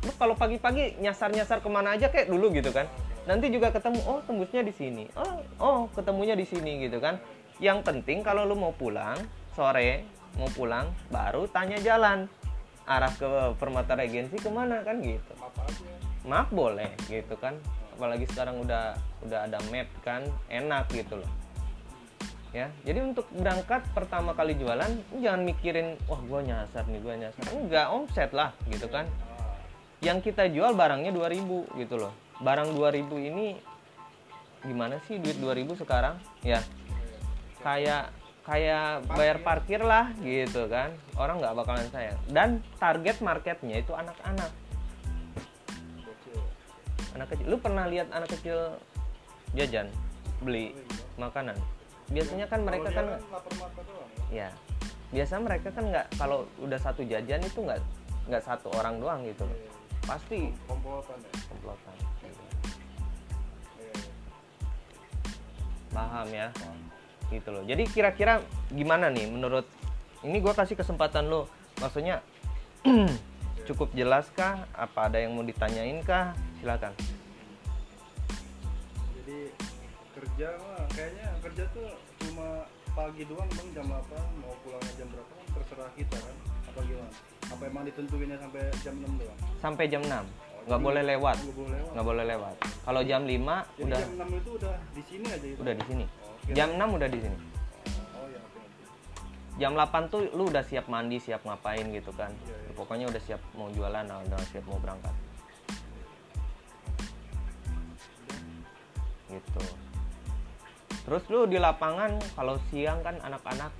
[0.00, 2.88] Lu kalau pagi-pagi nyasar-nyasar ke mana aja kayak dulu gitu kan.
[3.28, 5.04] Nanti juga ketemu oh tembusnya di sini.
[5.20, 7.20] Oh oh ketemunya di sini gitu kan.
[7.60, 9.20] Yang penting kalau lu mau pulang
[9.52, 10.08] sore
[10.40, 12.24] mau pulang baru tanya jalan.
[12.88, 15.32] Arah ke Permata Regensi ke mana kan gitu.
[16.24, 17.60] Maaf boleh gitu kan.
[18.00, 18.96] Apalagi sekarang udah
[19.28, 21.43] udah ada map kan enak gitu loh
[22.54, 22.70] ya.
[22.86, 24.88] Jadi untuk berangkat pertama kali jualan
[25.18, 27.44] jangan mikirin wah gua nyasar nih gua nyasar.
[27.50, 29.10] Enggak omset lah gitu kan.
[29.98, 32.14] Yang kita jual barangnya 2000 gitu loh.
[32.38, 33.58] Barang 2000 ini
[34.62, 36.14] gimana sih duit 2000 sekarang?
[36.46, 36.62] Ya
[37.66, 38.14] kayak
[38.46, 40.94] kayak bayar parkir lah gitu kan.
[41.18, 42.18] Orang nggak bakalan sayang.
[42.30, 44.50] Dan target marketnya itu anak-anak.
[47.18, 47.46] Anak kecil.
[47.50, 48.78] Lu pernah lihat anak kecil
[49.54, 49.90] jajan
[50.42, 50.74] beli
[51.16, 51.54] makanan
[52.12, 53.22] biasanya kan mereka kan doang
[54.28, 54.48] ya?
[54.48, 54.50] Ya
[55.14, 57.78] biasa mereka kan nggak kalau udah satu jajan itu nggak
[58.26, 59.58] nggak satu orang doang gitu loh.
[60.02, 61.32] Pasti komplotan ya?
[61.46, 61.94] komplotan.
[61.94, 62.42] Gitu.
[63.78, 64.10] Iya, iya.
[65.94, 66.48] paham ya?
[67.30, 67.62] Gitu loh.
[67.62, 68.42] Jadi kira-kira
[68.74, 69.70] gimana nih menurut
[70.26, 71.46] ini gua kasih kesempatan lo.
[71.78, 72.18] Maksudnya
[73.70, 74.66] cukup jelas kah?
[74.74, 76.34] Apa ada yang mau ditanyain kah?
[76.58, 76.90] Silakan.
[79.14, 79.38] Jadi
[80.18, 80.58] kerja
[81.54, 81.86] kerja tuh
[82.18, 82.66] cuma
[82.98, 86.36] pagi doang bang jam 8 mau pulangnya jam berapa kan terserah kita kan.
[86.66, 87.10] Apa gimana?
[87.46, 89.38] Apa emang ditentuinnya sampai jam 6 doang.
[89.62, 90.26] Sampai jam 6 nggak
[90.66, 91.36] jadi boleh lewat?
[91.38, 91.92] nggak boleh lewat.
[91.94, 92.54] Nggak boleh lewat.
[92.58, 95.60] Kalau jam 5 jadi udah jam 6 itu udah di sini aja itu?
[95.62, 96.04] Udah di sini.
[96.10, 97.38] Oh, kira- jam 6 udah di sini.
[97.38, 98.82] Oh ya oke oke.
[99.62, 102.34] Jam 8 tuh lu udah siap mandi siap ngapain gitu kan?
[102.34, 102.70] Iya, iya.
[102.74, 105.14] pokoknya udah siap mau jualan nah, udah siap mau berangkat.
[109.30, 109.83] Gitu
[111.04, 113.72] terus lu di lapangan kalau siang kan anak-anak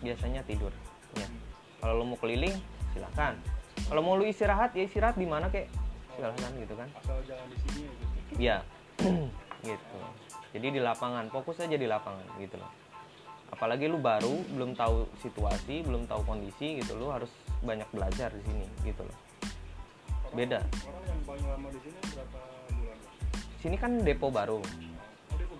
[0.00, 0.72] biasanya tidur
[1.16, 1.28] ya
[1.80, 2.56] kalau lu mau keliling
[2.96, 3.36] silakan
[3.88, 5.68] kalau mau lu istirahat ya istirahat di mana kek
[6.16, 8.60] silakan gitu kan asal jangan di sini ya gitu Iya,
[9.66, 9.98] gitu.
[10.52, 12.70] Jadi di lapangan, fokus aja di lapangan gitu loh.
[13.48, 17.32] Apalagi lu baru, belum tahu situasi, belum tahu kondisi gitu, lu harus
[17.64, 19.16] banyak belajar di sini gitu loh.
[20.36, 20.60] Beda.
[20.60, 22.98] orang yang paling lama di sini berapa bulan?
[23.64, 24.60] Sini kan depo baru.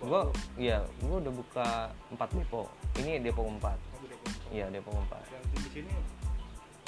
[0.00, 1.68] Baru iya, gua udah buka
[2.10, 2.70] 4 depo.
[2.96, 3.74] Ini depo 4.
[3.74, 5.22] oh, dia kok- Iya, depo 4.
[5.24, 5.92] yang di sini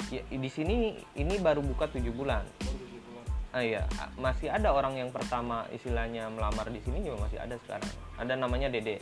[0.09, 0.77] Ya, di sini
[1.13, 2.43] ini baru buka 7 bulan.
[2.43, 6.99] baru tujuh bulan Ah iya, a- masih ada orang yang pertama istilahnya melamar di sini
[7.01, 7.91] juga masih ada sekarang.
[8.15, 8.99] Ada namanya Dede.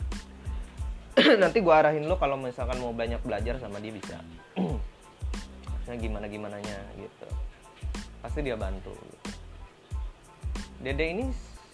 [1.42, 4.18] Nanti gua arahin lo kalau misalkan mau banyak belajar sama dia bisa.
[5.82, 7.26] Nah, gimana gimananya gitu.
[8.22, 8.94] Pasti dia bantu.
[8.94, 9.30] Gitu.
[10.78, 11.24] Dede ini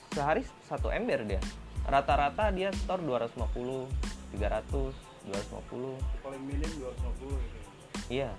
[0.09, 1.37] sehari satu ember dia.
[1.87, 3.87] Rata-rata dia store 250,
[4.35, 4.91] 300,
[5.31, 5.95] 250.
[6.23, 7.59] paling minim 250 gitu
[8.11, 8.31] Iya.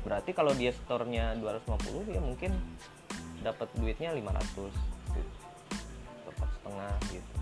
[0.00, 2.52] Berarti kalau dia store-nya 250 dia mungkin
[3.44, 4.72] dapat duitnya 500
[5.12, 5.32] gitu.
[6.28, 7.32] Tepat setengah gitu.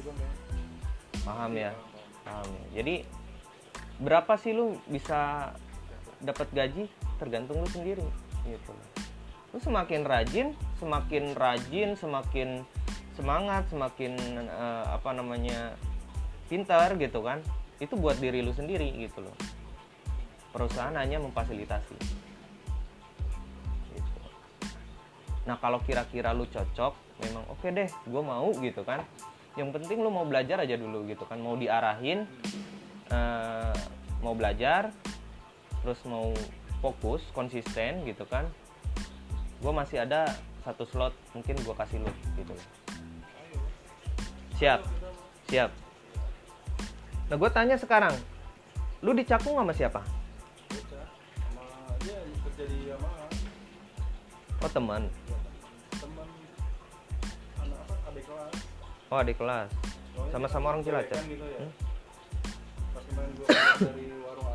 [0.00, 0.30] ya
[1.20, 1.72] Paham ya?
[2.24, 2.64] Paham ya.
[2.80, 2.94] Jadi
[4.00, 5.52] berapa sih lu bisa
[6.24, 6.88] dapat gaji
[7.20, 8.04] tergantung lu sendiri
[8.48, 8.72] gitu.
[9.50, 12.62] Lu semakin rajin, semakin rajin, semakin
[13.18, 14.14] semangat, semakin
[14.46, 15.74] eh, apa namanya
[16.46, 17.42] pintar gitu kan.
[17.82, 19.36] Itu buat diri lu sendiri gitu loh.
[20.54, 21.96] Perusahaan hanya memfasilitasi.
[23.90, 24.20] Gitu.
[25.48, 29.02] nah kalau kira-kira lu cocok memang oke deh gue mau gitu kan
[29.58, 32.28] yang penting lu mau belajar aja dulu gitu kan mau diarahin
[33.10, 33.74] eh,
[34.20, 34.94] mau belajar
[35.80, 36.30] terus mau
[36.84, 38.48] fokus konsisten gitu kan
[39.60, 40.32] gue masih ada
[40.64, 42.54] satu slot mungkin gue kasih lu gitu
[44.56, 44.80] siap
[45.48, 45.70] siap
[47.28, 48.12] nah gue tanya sekarang
[49.04, 50.00] lu di Cakung sama siapa
[54.60, 55.02] oh teman
[55.96, 56.28] teman
[57.60, 58.54] anak apa adik kelas
[59.08, 59.70] oh adik kelas
[60.28, 61.16] Sama-sama orang Cilacap?
[61.16, 61.60] kan gitu ya.
[61.64, 61.72] Hmm?
[62.92, 63.46] pas kemarin gua
[63.88, 64.48] dari warung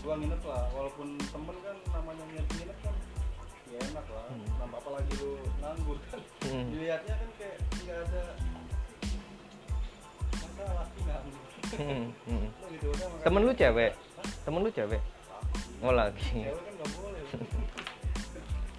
[0.00, 2.78] gua nginep lah walaupun temen kan namanya nginep nginep
[3.74, 4.46] kan ya enak lah Hmm.
[4.56, 6.66] nambah apalagi lu nganggur kan Hmm.
[6.70, 8.22] dilihatnya kan kayak nggak ada
[10.32, 11.42] masa laki nganggur
[11.74, 12.46] Hmm, hmm.
[12.70, 14.26] Gitu udah temen lu cewek Hah?
[14.44, 15.82] temen lu cewek Laki.
[15.82, 17.22] oh lagi cewek kan nggak boleh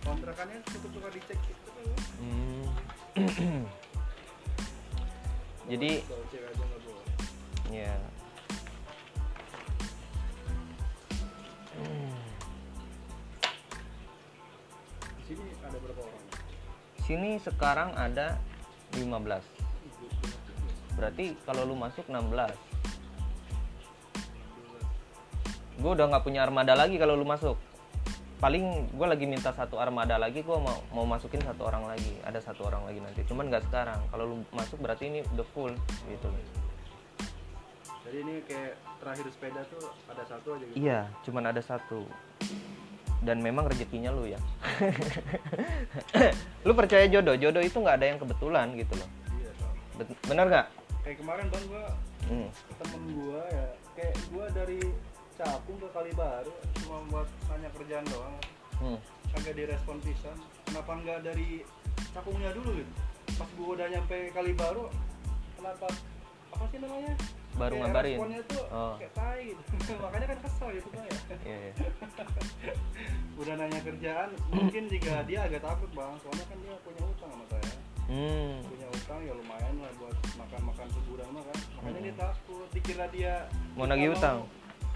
[0.02, 3.64] kontrakannya suka-suka dicek gitu kan Hmm.
[5.66, 5.92] Jadi
[7.68, 7.96] ya.
[11.76, 12.04] Hmm.
[15.76, 16.24] ada berapa orang
[17.04, 18.40] Sini sekarang ada
[18.96, 18.98] 15.
[18.98, 19.44] Ih, gua-
[20.10, 20.54] gua ngerti.
[20.96, 22.56] Berarti kalau lu masuk 16.
[24.56, 24.80] Dua.
[25.76, 27.60] Gue udah nggak punya armada lagi kalau lu masuk.
[28.36, 32.16] Paling gue lagi minta satu armada lagi, gue mau mau masukin satu orang lagi.
[32.24, 33.22] Ada satu orang lagi nanti.
[33.24, 34.00] Cuman nggak sekarang.
[34.08, 35.76] Kalau lu masuk berarti ini udah full
[36.08, 36.30] gitu.
[38.06, 42.06] jadi ini kayak terakhir sepeda tuh ada satu aja gitu Iya, cuman ada satu.
[43.26, 44.38] Dan memang rezekinya lu ya.
[46.66, 47.34] lu percaya jodoh?
[47.34, 49.08] Jodoh itu nggak ada yang kebetulan gitu loh.
[49.34, 49.50] iya
[50.24, 50.66] Bener nggak?
[51.02, 51.86] kayak kemarin bang gua
[52.26, 52.50] Hmm.
[52.82, 54.82] temen gua ya kayak gua dari
[55.36, 58.36] Cakung ke Kalibaru cuma buat nanya kerjaan doang
[58.76, 58.98] Hmm.
[59.30, 60.34] kagak direspon pisan
[60.66, 61.62] kenapa nggak dari
[62.10, 62.92] Cakungnya dulu gitu
[63.38, 64.90] pas gua udah nyampe Kalibaru
[65.54, 65.86] kenapa
[66.50, 67.14] apa sih namanya
[67.56, 68.18] Baru Kayak ngabarin.
[68.46, 68.94] tuh Oh.
[68.98, 71.74] kayak tai gitu makanya kan kesel gitu bang ya Iya, iya.
[73.40, 77.46] udah nanya kerjaan mungkin juga dia agak takut bang soalnya kan dia punya utang sama
[77.50, 77.74] saya
[78.06, 78.62] Hmm.
[78.64, 82.06] punya utang ya lumayan lah buat makan-makan sebulan mah kan makanya Hmm.
[82.06, 83.34] dia takut dikira dia
[83.74, 84.38] Mau nagih utang?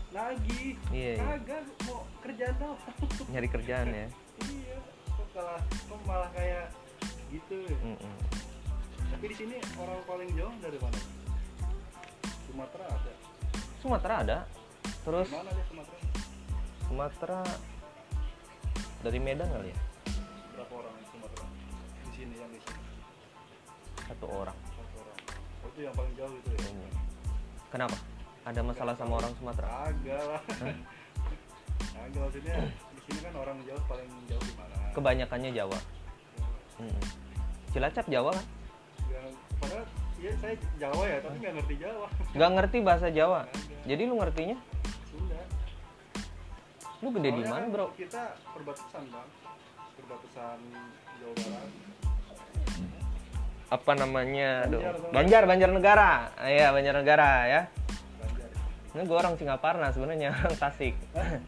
[0.10, 1.24] nagih Iya, iya.
[1.28, 2.80] kagak mau kerjaan doang
[3.32, 4.08] Nyari kerjaan ya.
[4.46, 4.78] iya
[5.10, 6.66] kok kalah kok malah kayak
[7.30, 8.14] gitu Mm-mm.
[9.10, 11.00] tapi di sini orang paling jauh dari mana
[12.60, 13.12] Sumatera ada
[13.80, 14.38] Sumatera ada.
[15.08, 15.98] Terus mana dia Sumatera
[16.92, 17.40] Sumatera
[19.00, 19.78] dari Medan kali ya?
[20.52, 21.46] berapa orang yang Sumatera
[22.04, 22.84] di sini yang di sini
[24.12, 24.58] Satu orang.
[24.76, 26.90] satu orang oh, itu yang paling jauh itu ya kayaknya.
[27.72, 27.98] Kenapa?
[28.44, 29.68] Ada masalah sama orang Sumatera?
[29.88, 30.42] agak lah
[32.04, 35.80] agak maksudnya di sini kan orang jauh paling jauh di mana Kebanyakannya Jawa.
[36.84, 37.04] Mm-mm.
[37.72, 38.46] Cilacap Jawa kan?
[39.08, 39.32] yang
[39.64, 39.88] padahal
[40.20, 43.40] ya saya Jawa ya tapi nggak ngerti Jawa Gak ngerti bahasa Jawa.
[43.84, 44.58] Jadi lu ngertinya?
[45.06, 45.40] Sunda
[47.00, 47.86] Lu gede di mana, kan Bro?
[47.96, 49.28] kita perbatasan bang
[49.96, 50.58] perbatasan
[51.18, 51.70] Jawa Barat
[53.70, 54.66] Apa namanya?
[54.66, 54.82] Aduh.
[54.82, 55.14] Banjar, Bang.
[55.14, 56.12] Banjar, Banjarnegara.
[56.42, 57.62] Iya, Banjarnegara ya.
[58.18, 58.50] Banjar
[58.90, 60.98] Ini gue orang Singaparna sebenarnya, orang Tasik.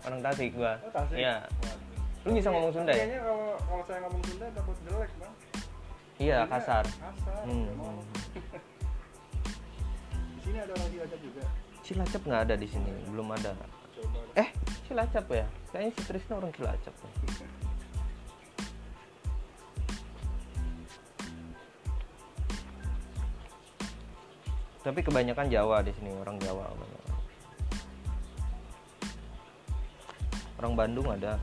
[0.02, 0.78] orang Tasik gua.
[0.80, 1.42] oh Tasik Iya.
[1.42, 1.90] Waduh.
[2.22, 3.02] Lu bisa ngomong Sunda ya?
[3.02, 5.34] kayaknya kalau kalau saya ngomong Sunda takut jelek bang
[6.22, 6.86] Iya, kasar.
[6.86, 7.66] kasar Hmm.
[7.66, 7.98] nggak mau.
[10.38, 11.42] di sini ada orang Cilacap juga
[11.82, 13.58] Cilacap nggak ada di sini, belum ada.
[13.98, 14.54] coba Eh,
[14.86, 15.50] Cilacap ya?
[15.74, 16.94] Kayaknya si Trisna orang Cilacap.
[16.94, 17.10] ya.
[24.86, 26.70] Tapi kebanyakan Jawa di sini, orang Jawa.
[30.62, 31.42] Orang Bandung ada.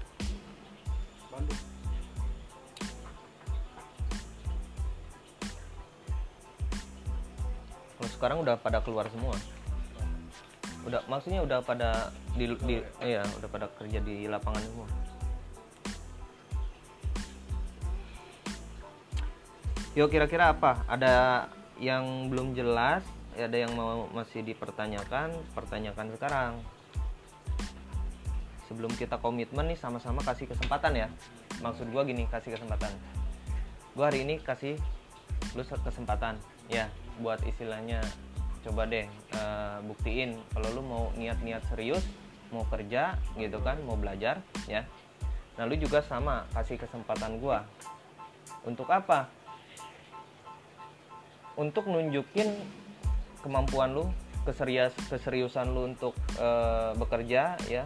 [1.31, 1.68] Bandung
[8.19, 9.39] sekarang udah pada keluar semua.
[10.83, 14.87] Udah maksudnya udah pada di, di iya, udah pada kerja di lapangan semua.
[19.95, 20.83] Yo kira-kira apa?
[20.91, 21.47] Ada
[21.79, 23.07] yang belum jelas,
[23.39, 26.53] ada yang mau masih dipertanyakan, pertanyakan sekarang.
[28.67, 31.09] Sebelum kita komitmen nih sama-sama kasih kesempatan ya.
[31.63, 32.91] Maksud gua gini, kasih kesempatan.
[33.95, 34.79] Gua hari ini kasih
[35.55, 38.05] lu se- kesempatan ya buat istilahnya
[38.63, 42.05] coba deh eh, buktiin kalau lu mau niat-niat serius
[42.49, 44.85] mau kerja gitu kan mau belajar ya.
[45.61, 47.67] Nah lu juga sama kasih kesempatan gua.
[48.65, 49.29] Untuk apa?
[51.59, 52.55] Untuk nunjukin
[53.43, 54.07] kemampuan lu
[54.47, 57.85] keserius keseriusan lu untuk eh, bekerja ya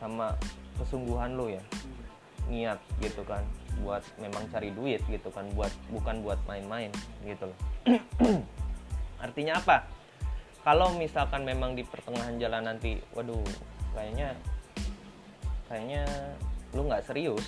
[0.00, 0.36] sama
[0.80, 1.62] kesungguhan lu ya.
[2.48, 3.44] Niat gitu kan
[3.80, 6.90] buat memang cari duit gitu kan buat bukan buat main-main
[7.22, 7.58] gitu loh
[9.24, 9.86] artinya apa
[10.60, 13.40] kalau misalkan memang di pertengahan jalan nanti waduh
[13.96, 14.36] kayaknya
[15.70, 16.04] kayaknya
[16.74, 17.44] lu nggak serius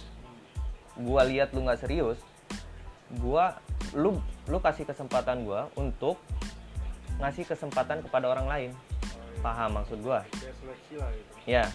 [0.98, 2.18] gua lihat lu nggak serius
[3.20, 3.58] gua
[3.92, 6.16] lu lu kasih kesempatan gua untuk
[7.20, 8.70] ngasih kesempatan kepada orang lain
[9.44, 10.48] paham maksud gua gitu.
[11.46, 11.66] ya.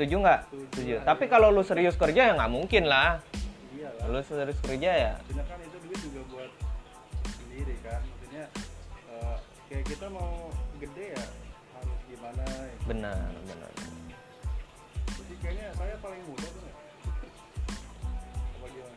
[0.00, 0.64] Setuju nggak Setuju.
[0.72, 3.20] setuju tapi kalau lu serius kerja ya nggak mungkin lah
[3.70, 4.06] Iya lah.
[4.08, 6.50] lu serius kerja ya Maksudnya kan itu duit juga buat
[7.30, 8.00] sendiri kan.
[8.02, 8.44] Maksudnya
[9.10, 9.36] eh,
[9.66, 11.24] kayak kita mau gede ya
[11.74, 12.44] harus gimana.
[12.48, 12.74] ya.
[12.86, 13.70] benar benar
[15.10, 16.74] Jadi kayaknya saya paling muda tuh ya.
[18.50, 18.96] Apa gimana?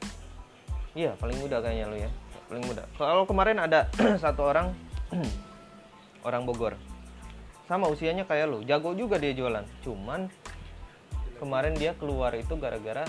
[0.94, 2.12] iya paling muda kayaknya lu ya
[2.46, 3.92] paling muda kalau kemarin ada
[4.24, 4.72] satu orang
[6.28, 6.80] orang Bogor
[7.64, 10.28] sama usianya kayak lu jago juga dia jualan cuman
[11.44, 13.04] kemarin dia keluar itu gara-gara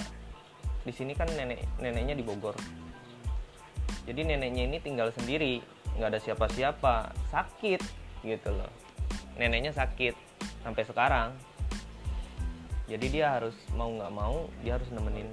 [0.82, 2.58] di sini kan nenek neneknya di Bogor.
[4.10, 5.62] Jadi neneknya ini tinggal sendiri
[5.94, 7.80] nggak ada siapa-siapa sakit
[8.26, 8.68] gitu loh.
[9.38, 10.18] Neneknya sakit
[10.66, 11.30] sampai sekarang.
[12.90, 15.30] Jadi dia harus mau nggak mau dia harus nemenin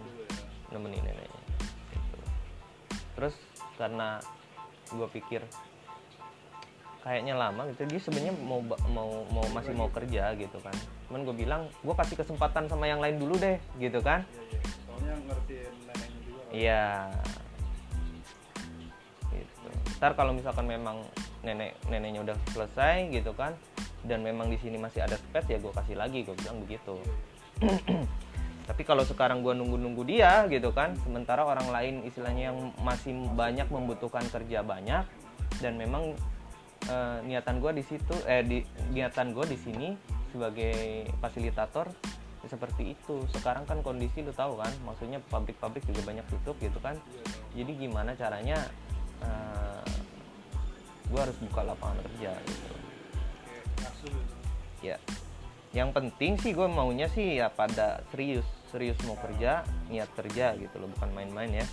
[0.71, 1.41] nemenin neneknya
[1.91, 2.17] gitu.
[3.19, 3.35] terus
[3.75, 4.23] karena
[4.87, 5.43] gue pikir
[7.01, 7.85] kayaknya lama gitu.
[7.89, 8.61] Dia sebenarnya mau
[8.93, 10.73] mau mau masih mau kerja gitu kan.
[11.09, 14.25] Cuman gue bilang gue kasih kesempatan sama yang lain dulu deh gitu kan.
[14.29, 14.61] Iya iya.
[14.85, 16.41] Soalnya ngertiin neneknya juga.
[16.53, 16.85] iya.
[19.33, 19.67] Gitu.
[19.97, 21.01] Ntar kalau misalkan memang
[21.41, 23.57] nenek neneknya udah selesai gitu kan
[24.05, 26.97] dan memang di sini masih ada space ya gue kasih lagi gue bilang begitu.
[28.69, 33.67] Tapi kalau sekarang gue nunggu-nunggu dia gitu kan sementara orang lain istilahnya yang masih banyak
[33.67, 35.03] membutuhkan kerja banyak
[35.59, 36.15] dan memang
[36.89, 39.87] eh, niatan gue di situ eh di niatan gue di sini
[40.31, 41.91] sebagai fasilitator
[42.41, 43.21] ya seperti itu.
[43.35, 46.97] Sekarang kan kondisi lu tahu kan maksudnya pabrik-pabrik juga banyak tutup gitu kan.
[47.53, 48.57] Jadi gimana caranya
[51.11, 52.73] gue harus buka lapangan kerja gitu.
[54.81, 54.97] Ya.
[55.75, 60.75] Yang penting sih gue maunya sih ya pada serius serius mau kerja niat kerja gitu
[60.79, 61.67] loh bukan main-main ya.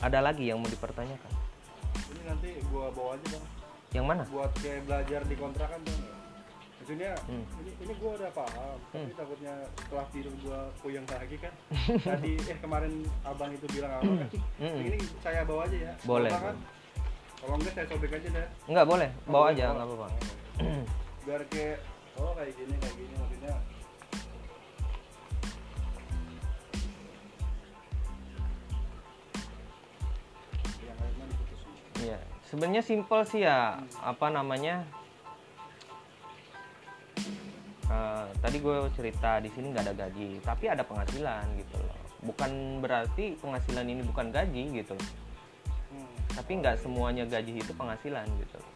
[0.00, 1.33] Ada lagi yang mau dipertanyakan
[2.34, 3.44] nanti gua bawa aja bang.
[3.92, 6.02] yang mana Buat kayak belajar di kontrakan dong.
[6.76, 7.44] Maksudnya Hmm.
[7.58, 8.76] ini, ini gua udah paham.
[8.90, 9.16] Tapi Hmm.
[9.16, 11.54] takutnya setelah tidur gua puyeng lagi kan.
[12.10, 12.92] Tadi eh kemarin
[13.22, 14.28] abang itu bilang apa kan?
[14.58, 14.78] Hmm.
[14.82, 15.92] Ini saya bawa aja ya.
[16.02, 16.56] Boleh, kan?
[17.38, 18.46] Kalau enggak saya sobek aja deh.
[18.66, 20.06] nggak boleh bawa Oh, aja boleh, nggak bawa.
[20.08, 20.84] apa-apa
[21.24, 21.76] Biar kayak
[22.16, 23.54] oh kayak gini kayak gini maksudnya.
[32.54, 33.82] Sebenarnya simpel sih ya.
[33.98, 34.86] Apa namanya?
[37.90, 41.98] Eh, tadi gue cerita di sini nggak ada gaji, tapi ada penghasilan gitu loh.
[42.22, 45.10] Bukan berarti penghasilan ini bukan gaji gitu, loh.
[45.94, 46.10] Hmm.
[46.34, 48.56] tapi nggak semuanya gaji itu penghasilan gitu.
[48.56, 48.72] loh.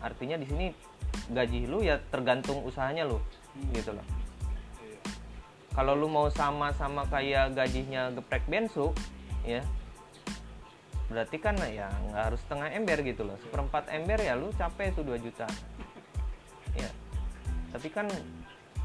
[0.00, 0.66] Artinya di sini
[1.28, 3.20] gaji lu ya tergantung usahanya lu
[3.76, 4.04] gitu loh.
[5.76, 8.96] Kalau lu mau sama-sama kayak gajinya geprek bensu,
[9.44, 9.60] ya
[11.16, 13.40] berarti kan ya nggak harus setengah ember gitu loh.
[13.40, 15.48] Seperempat ember ya lu capek tuh 2 juta.
[16.76, 16.92] Ya.
[17.72, 18.04] Tapi kan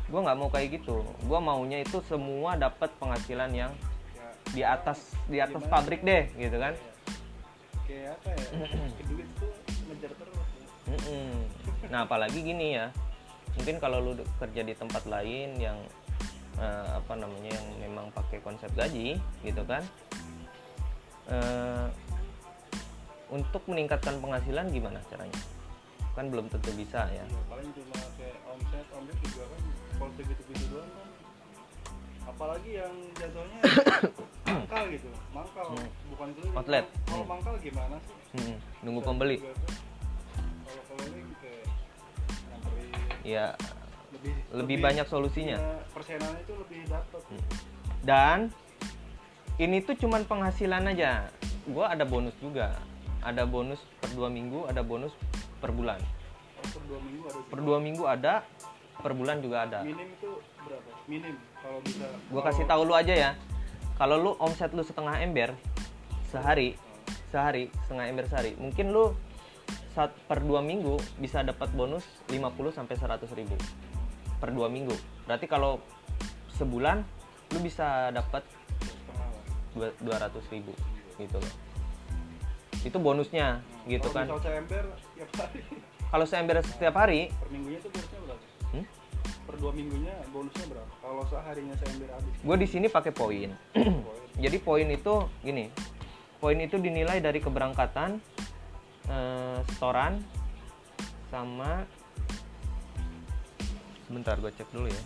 [0.08, 1.04] gua nggak mau kayak gitu.
[1.28, 3.76] Gua maunya itu semua dapat penghasilan yang
[4.16, 5.76] Ya, di atas di atas Gimana?
[5.76, 6.72] pabrik deh gitu kan?
[7.84, 8.48] Kayak apa ya?
[9.12, 9.52] Duit tuh
[9.92, 10.48] ngejar terus.
[11.92, 12.88] Nah apalagi gini ya.
[13.60, 15.76] Mungkin kalau lu kerja di tempat lain yang
[16.56, 19.84] eh, apa namanya yang memang pakai konsep gaji gitu kan?
[21.28, 21.86] Eh,
[23.32, 25.40] untuk meningkatkan penghasilan gimana caranya
[26.12, 29.62] kan belum tentu bisa ya Iya, paling cuma kayak omset omset juga kan
[29.96, 31.08] kalau segitu-gitu doang kan
[32.24, 33.60] apalagi yang jatuhnya
[34.52, 35.88] mangkal gitu mangkal Hmm.
[36.12, 36.86] bukan keliling Outlet.
[36.86, 37.32] kalau kalau Hmm.
[37.32, 38.58] mangkal gimana sih Mm-mm.
[38.82, 39.76] nunggu Bisa pembeli juga tuh.
[40.62, 41.66] kalau keliling kayak
[42.46, 42.90] nyamperin
[43.24, 43.46] ya
[44.12, 45.58] lebih lebih banyak solusinya
[45.90, 47.44] persenan itu lebih dapat Hmm.
[48.04, 48.38] dan
[49.58, 51.32] ini tuh cuman penghasilan aja
[51.66, 52.76] gua ada bonus juga
[53.22, 55.14] ada bonus per dua minggu ada bonus
[55.62, 56.02] per bulan.
[56.02, 58.34] Oh, per dua minggu ada per dua minggu ada
[59.02, 59.80] per bulan juga ada.
[59.82, 60.90] Minim itu berapa?
[61.10, 62.06] Minim kalau bisa.
[62.30, 63.32] Gua kasih tahu lu aja ya.
[63.98, 65.54] Kalau lu omset lu setengah ember
[66.30, 66.80] sehari
[67.30, 69.14] sehari setengah ember sehari mungkin lu
[69.92, 73.56] saat per dua minggu bisa dapat bonus 50 sampai 100 ribu
[74.40, 74.96] per dua minggu.
[75.28, 75.84] Berarti kalau
[76.56, 77.04] sebulan
[77.52, 78.48] lu bisa dapat
[78.80, 79.92] setengah lah.
[80.00, 80.72] dua ratus ribu
[81.20, 81.71] gitu loh
[82.82, 84.26] itu bonusnya gitu kalau kan.
[84.26, 84.86] misal saya ember
[85.18, 85.62] tiap hari.
[86.12, 87.22] Kalau saya ember setiap hari?
[87.32, 88.44] Per minggunya itu bonusnya berapa?
[88.72, 88.86] Hmm,
[89.48, 90.92] per dua minggunya bonusnya berapa?
[91.00, 92.34] Kalau seharinya saya ambil habis.
[92.42, 93.50] Gue di sini pakai poin.
[93.74, 94.22] Poin.
[94.44, 95.14] Jadi poin itu
[95.46, 95.66] gini
[96.42, 98.18] poin itu dinilai dari keberangkatan
[99.06, 100.18] eh, setoran
[101.30, 101.86] sama
[104.10, 105.04] sebentar gue cek dulu ya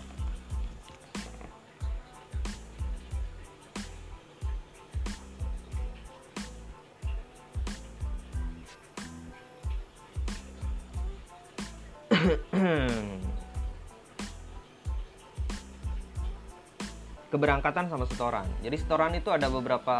[17.36, 18.48] keberangkatan sama setoran.
[18.64, 19.98] Jadi setoran itu ada beberapa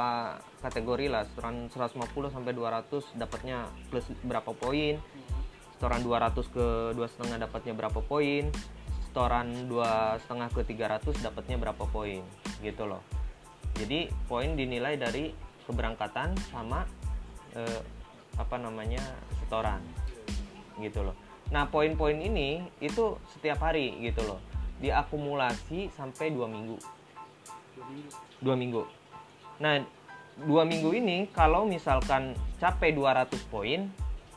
[0.64, 1.28] kategori lah.
[1.28, 4.96] Setoran 150 sampai 200 dapatnya plus berapa poin.
[5.76, 8.48] Setoran 200 ke dua setengah dapatnya berapa poin.
[9.04, 12.24] Setoran dua setengah ke 300 dapatnya berapa poin.
[12.64, 13.04] Gitu loh.
[13.76, 15.36] Jadi poin dinilai dari
[15.68, 16.88] keberangkatan sama
[17.52, 17.84] eh,
[18.40, 19.04] apa namanya
[19.44, 19.84] setoran.
[20.80, 21.20] Gitu loh.
[21.52, 24.40] Nah poin-poin ini itu setiap hari gitu loh.
[24.80, 26.80] Diakumulasi sampai dua minggu
[28.42, 28.84] dua minggu.
[29.60, 29.80] Nah,
[30.44, 33.88] dua minggu ini kalau misalkan capai 200 poin,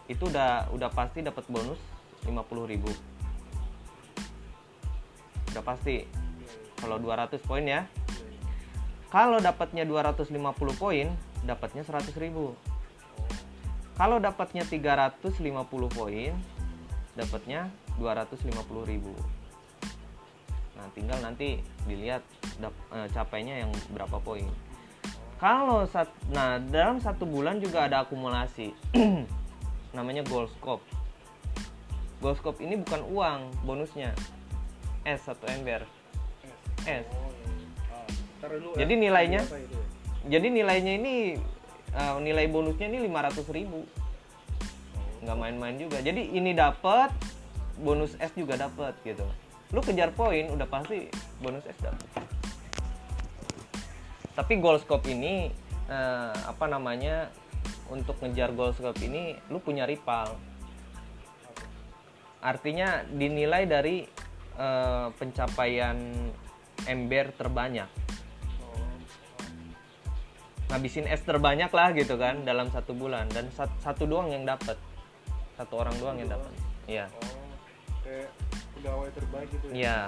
[0.09, 1.79] itu udah udah pasti dapat bonus
[2.25, 2.89] 50.000.
[5.53, 6.07] Udah pasti.
[6.79, 7.85] Kalau 200 poin ya.
[9.09, 10.37] Kalau dapatnya 250
[10.77, 11.09] poin,
[11.43, 12.55] dapatnya 100.000.
[13.99, 16.33] Kalau dapatnya 350 poin,
[17.19, 19.38] dapatnya 250.000.
[20.79, 21.59] Nah, tinggal nanti
[21.91, 22.22] dilihat
[22.62, 24.47] dap- eh, capainya yang berapa poin.
[25.39, 28.74] Kalau sat, nah dalam satu bulan juga ada akumulasi,
[29.97, 30.83] namanya goal scope.
[32.18, 34.14] Goal scope ini bukan uang bonusnya,
[35.07, 35.87] S atau ember.
[36.83, 37.07] S.
[38.79, 39.43] Jadi ya, nilainya?
[39.43, 39.79] ya?
[40.26, 41.14] Jadi nilainya ini
[41.95, 43.87] eh, nilai bonusnya ini 500.000 ribu,
[45.22, 46.03] nggak main-main juga.
[46.03, 47.14] Jadi ini dapat
[47.79, 49.26] bonus S juga dapat gitu.
[49.75, 51.12] Lu kejar poin udah pasti
[51.45, 52.09] bonus S dapat.
[54.33, 55.53] Tapi goal scope ini
[55.91, 57.29] eh, apa namanya
[57.93, 60.39] untuk ngejar goal scope ini lu punya rival.
[62.41, 64.07] Artinya dinilai dari
[64.57, 65.97] eh, pencapaian
[66.89, 67.91] ember terbanyak.
[70.69, 74.77] ngabisin es terbanyak lah gitu kan dalam satu bulan dan sat- satu doang yang dapat
[75.57, 76.53] satu orang doang yang dapat
[76.85, 77.49] iya oh
[78.79, 79.74] pegawai terbaik gitu ya?
[79.74, 80.01] Iya.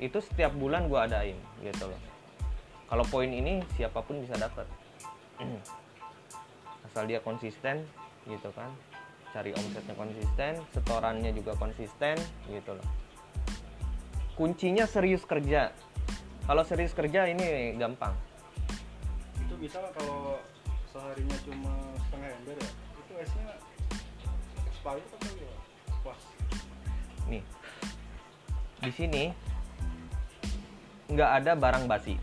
[0.00, 2.00] Itu setiap bulan gua adain gitu loh.
[2.88, 4.64] Kalau poin ini siapa pun bisa dapat
[6.88, 7.84] asal dia konsisten
[8.24, 8.72] gitu kan.
[9.28, 12.16] Cari omsetnya konsisten setorannya juga konsisten
[12.48, 12.86] gitu loh.
[14.32, 15.68] Kuncinya serius kerja.
[16.48, 18.16] Kalau serius kerja ini gampang.
[19.36, 20.40] Itu bisa nggak kalau
[20.88, 21.74] seharinya cuma
[22.08, 22.70] setengah ember ya?
[23.04, 23.52] Itu esnya
[24.64, 25.28] expired atau
[26.00, 26.20] pas.
[27.28, 27.44] Nih
[28.78, 29.24] di sini
[31.08, 32.14] nggak ada barang basi.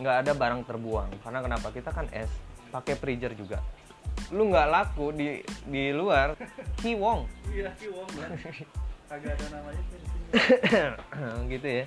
[0.00, 1.10] Nggak ada barang terbuang.
[1.20, 1.68] Karena kenapa?
[1.74, 2.30] Kita kan es
[2.72, 3.60] pakai freezer juga.
[4.32, 6.38] Lu nggak laku di di luar
[6.80, 7.26] kiwong.
[7.50, 8.10] Iya kiwong
[9.10, 9.82] kagak ada namanya
[11.50, 11.84] gitu ya